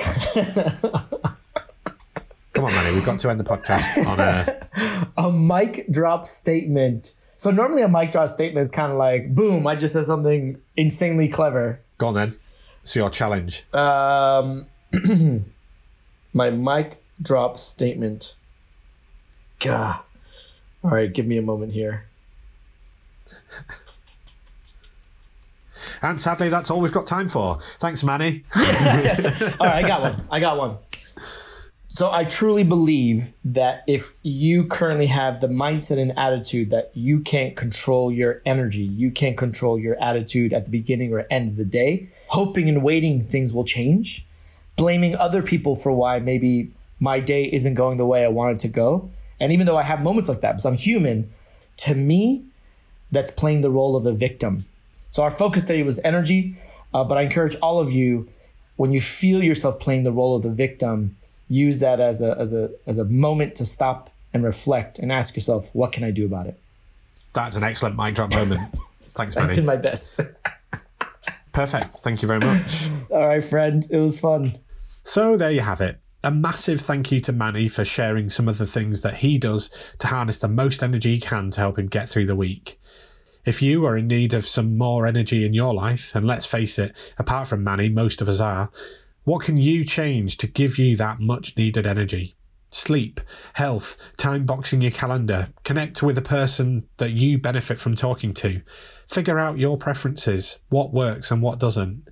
Come 2.53 2.65
on, 2.65 2.71
Manny, 2.71 2.93
we've 2.93 3.05
got 3.05 3.19
to 3.19 3.29
end 3.29 3.39
the 3.39 3.43
podcast 3.43 4.05
on 4.05 4.19
a 4.19 5.07
a 5.27 5.31
mic 5.31 5.89
drop 5.91 6.27
statement. 6.27 7.13
So 7.37 7.49
normally 7.51 7.81
a 7.81 7.87
mic 7.87 8.11
drop 8.11 8.29
statement 8.29 8.63
is 8.63 8.71
kind 8.71 8.91
of 8.91 8.97
like, 8.97 9.33
boom, 9.33 9.65
I 9.65 9.75
just 9.75 9.93
said 9.93 10.03
something 10.03 10.61
insanely 10.75 11.27
clever. 11.27 11.79
Go 11.97 12.07
on 12.07 12.13
then. 12.13 12.35
So 12.83 12.99
your 12.99 13.09
challenge. 13.09 13.65
Um, 13.73 14.67
my 16.33 16.49
mic 16.49 17.03
drop 17.21 17.57
statement. 17.59 18.35
God. 19.59 19.99
All 20.83 20.91
right, 20.91 21.11
give 21.11 21.25
me 21.25 21.37
a 21.37 21.41
moment 21.41 21.73
here. 21.73 22.05
and 26.01 26.19
sadly, 26.19 26.49
that's 26.49 26.69
all 26.69 26.81
we've 26.81 26.91
got 26.91 27.07
time 27.07 27.27
for. 27.27 27.59
Thanks, 27.79 28.03
Manny. 28.03 28.43
all 28.55 28.63
right, 28.63 29.59
I 29.61 29.87
got 29.87 30.01
one. 30.01 30.21
I 30.29 30.39
got 30.39 30.57
one. 30.57 30.77
So 31.93 32.11
I 32.11 32.23
truly 32.23 32.63
believe 32.63 33.33
that 33.45 33.83
if 33.85 34.13
you 34.23 34.63
currently 34.63 35.05
have 35.05 35.41
the 35.41 35.47
mindset 35.47 35.99
and 35.99 36.17
attitude 36.17 36.71
that 36.71 36.89
you 36.95 37.19
can't 37.19 37.55
control 37.55 38.11
your 38.11 38.41
energy, 38.47 38.81
you 38.81 39.11
can't 39.11 39.37
control 39.37 39.77
your 39.77 39.95
attitude 40.01 40.53
at 40.53 40.65
the 40.65 40.71
beginning 40.71 41.13
or 41.13 41.27
end 41.29 41.49
of 41.49 41.55
the 41.55 41.63
day, 41.63 42.09
hoping 42.29 42.67
and 42.67 42.81
waiting 42.81 43.23
things 43.23 43.53
will 43.53 43.63
change, 43.63 44.25
blaming 44.75 45.15
other 45.15 45.43
people 45.43 45.75
for 45.75 45.91
why 45.91 46.17
maybe 46.17 46.71
my 46.99 47.19
day 47.19 47.43
isn't 47.43 47.75
going 47.75 47.97
the 47.97 48.07
way 48.07 48.25
I 48.25 48.29
want 48.29 48.57
it 48.57 48.59
to 48.61 48.69
go, 48.69 49.11
and 49.43 49.51
even 49.51 49.67
though 49.67 49.75
I 49.75 49.83
have 49.83 50.01
moments 50.01 50.29
like 50.29 50.39
that, 50.39 50.53
because 50.53 50.65
I'm 50.65 50.75
human, 50.75 51.29
to 51.79 51.93
me, 51.93 52.45
that's 53.11 53.29
playing 53.29 53.59
the 53.59 53.69
role 53.69 53.97
of 53.97 54.05
the 54.05 54.13
victim. 54.13 54.63
So 55.09 55.21
our 55.21 55.31
focus 55.31 55.63
today 55.63 55.83
was 55.83 55.99
energy, 55.99 56.55
uh, 56.93 57.03
but 57.03 57.17
I 57.17 57.23
encourage 57.23 57.57
all 57.61 57.77
of 57.77 57.91
you, 57.91 58.29
when 58.77 58.93
you 58.93 59.01
feel 59.01 59.43
yourself 59.43 59.81
playing 59.81 60.05
the 60.05 60.13
role 60.13 60.33
of 60.37 60.43
the 60.43 60.49
victim, 60.49 61.17
use 61.49 61.81
that 61.81 61.99
as 61.99 62.21
a 62.21 62.37
as 62.39 62.53
a 62.53 62.71
as 62.87 62.97
a 62.97 63.03
moment 63.03 63.55
to 63.55 63.65
stop 63.65 64.09
and 64.33 64.45
reflect 64.45 64.97
and 64.97 65.11
ask 65.11 65.35
yourself, 65.35 65.69
what 65.73 65.91
can 65.91 66.05
I 66.05 66.11
do 66.11 66.25
about 66.25 66.47
it? 66.47 66.57
That's 67.33 67.57
an 67.57 67.63
excellent 67.63 67.97
mic 67.97 68.15
drop 68.15 68.31
moment. 68.31 68.61
Thanks, 69.13 69.35
I 69.35 69.51
did 69.51 69.65
my 69.65 69.75
best. 69.75 70.21
Perfect. 71.51 71.95
Thank 71.95 72.21
you 72.21 72.29
very 72.29 72.39
much. 72.39 72.87
All 73.11 73.27
right, 73.27 73.43
friend. 73.43 73.85
It 73.89 73.97
was 73.97 74.17
fun. 74.21 74.57
So 75.03 75.35
there 75.35 75.51
you 75.51 75.59
have 75.59 75.81
it. 75.81 75.99
A 76.25 76.31
massive 76.31 76.79
thank 76.79 77.11
you 77.11 77.19
to 77.19 77.33
Manny 77.33 77.67
for 77.67 77.83
sharing 77.83 78.29
some 78.29 78.47
of 78.47 78.57
the 78.57 78.65
things 78.65 79.01
that 79.01 79.15
he 79.15 79.37
does 79.37 79.69
to 79.99 80.07
harness 80.07 80.39
the 80.39 80.47
most 80.47 80.81
energy 80.81 81.15
he 81.15 81.19
can 81.19 81.49
to 81.49 81.59
help 81.59 81.77
him 81.77 81.87
get 81.87 82.07
through 82.07 82.27
the 82.27 82.35
week. 82.35 82.79
If 83.43 83.61
you 83.61 83.85
are 83.85 83.97
in 83.97 84.07
need 84.07 84.33
of 84.33 84.45
some 84.45 84.77
more 84.77 85.05
energy 85.05 85.45
in 85.45 85.53
your 85.53 85.73
life, 85.73 86.15
and 86.15 86.25
let's 86.25 86.45
face 86.45 86.79
it, 86.79 87.13
apart 87.17 87.47
from 87.47 87.61
Manny, 87.61 87.89
most 87.89 88.21
of 88.21 88.29
us 88.29 88.39
are, 88.39 88.71
what 89.25 89.43
can 89.43 89.57
you 89.57 89.83
change 89.83 90.37
to 90.37 90.47
give 90.47 90.77
you 90.77 90.95
that 90.95 91.19
much 91.19 91.57
needed 91.57 91.85
energy? 91.85 92.37
Sleep, 92.71 93.19
health, 93.55 94.13
time 94.15 94.45
boxing 94.45 94.81
your 94.81 94.91
calendar, 94.91 95.49
connect 95.65 96.01
with 96.01 96.17
a 96.17 96.21
person 96.21 96.87
that 96.97 97.11
you 97.11 97.37
benefit 97.37 97.79
from 97.79 97.95
talking 97.95 98.33
to, 98.35 98.61
figure 99.09 99.39
out 99.39 99.57
your 99.57 99.77
preferences, 99.77 100.59
what 100.69 100.93
works 100.93 101.31
and 101.31 101.41
what 101.41 101.59
doesn't. 101.59 102.07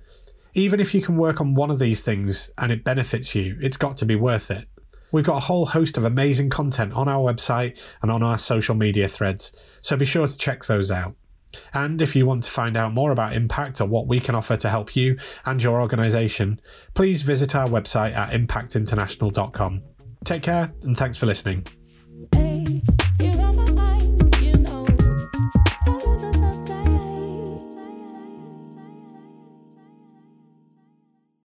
Even 0.54 0.80
if 0.80 0.94
you 0.94 1.00
can 1.00 1.16
work 1.16 1.40
on 1.40 1.54
one 1.54 1.70
of 1.70 1.78
these 1.78 2.02
things 2.02 2.50
and 2.58 2.70
it 2.70 2.84
benefits 2.84 3.34
you, 3.34 3.56
it's 3.60 3.76
got 3.76 3.96
to 3.98 4.04
be 4.04 4.16
worth 4.16 4.50
it. 4.50 4.68
We've 5.10 5.24
got 5.24 5.36
a 5.36 5.40
whole 5.40 5.66
host 5.66 5.96
of 5.96 6.04
amazing 6.04 6.50
content 6.50 6.92
on 6.94 7.08
our 7.08 7.32
website 7.32 7.80
and 8.02 8.10
on 8.10 8.22
our 8.22 8.38
social 8.38 8.74
media 8.74 9.08
threads, 9.08 9.52
so 9.82 9.96
be 9.96 10.04
sure 10.04 10.26
to 10.26 10.38
check 10.38 10.64
those 10.64 10.90
out. 10.90 11.14
And 11.74 12.00
if 12.00 12.16
you 12.16 12.24
want 12.24 12.42
to 12.44 12.50
find 12.50 12.78
out 12.78 12.94
more 12.94 13.12
about 13.12 13.34
Impact 13.34 13.82
or 13.82 13.86
what 13.86 14.06
we 14.06 14.20
can 14.20 14.34
offer 14.34 14.56
to 14.56 14.70
help 14.70 14.96
you 14.96 15.18
and 15.44 15.62
your 15.62 15.82
organisation, 15.82 16.60
please 16.94 17.20
visit 17.22 17.54
our 17.54 17.68
website 17.68 18.16
at 18.16 18.30
impactinternational.com. 18.30 19.82
Take 20.24 20.42
care 20.42 20.72
and 20.82 20.96
thanks 20.96 21.18
for 21.18 21.26
listening. 21.26 21.66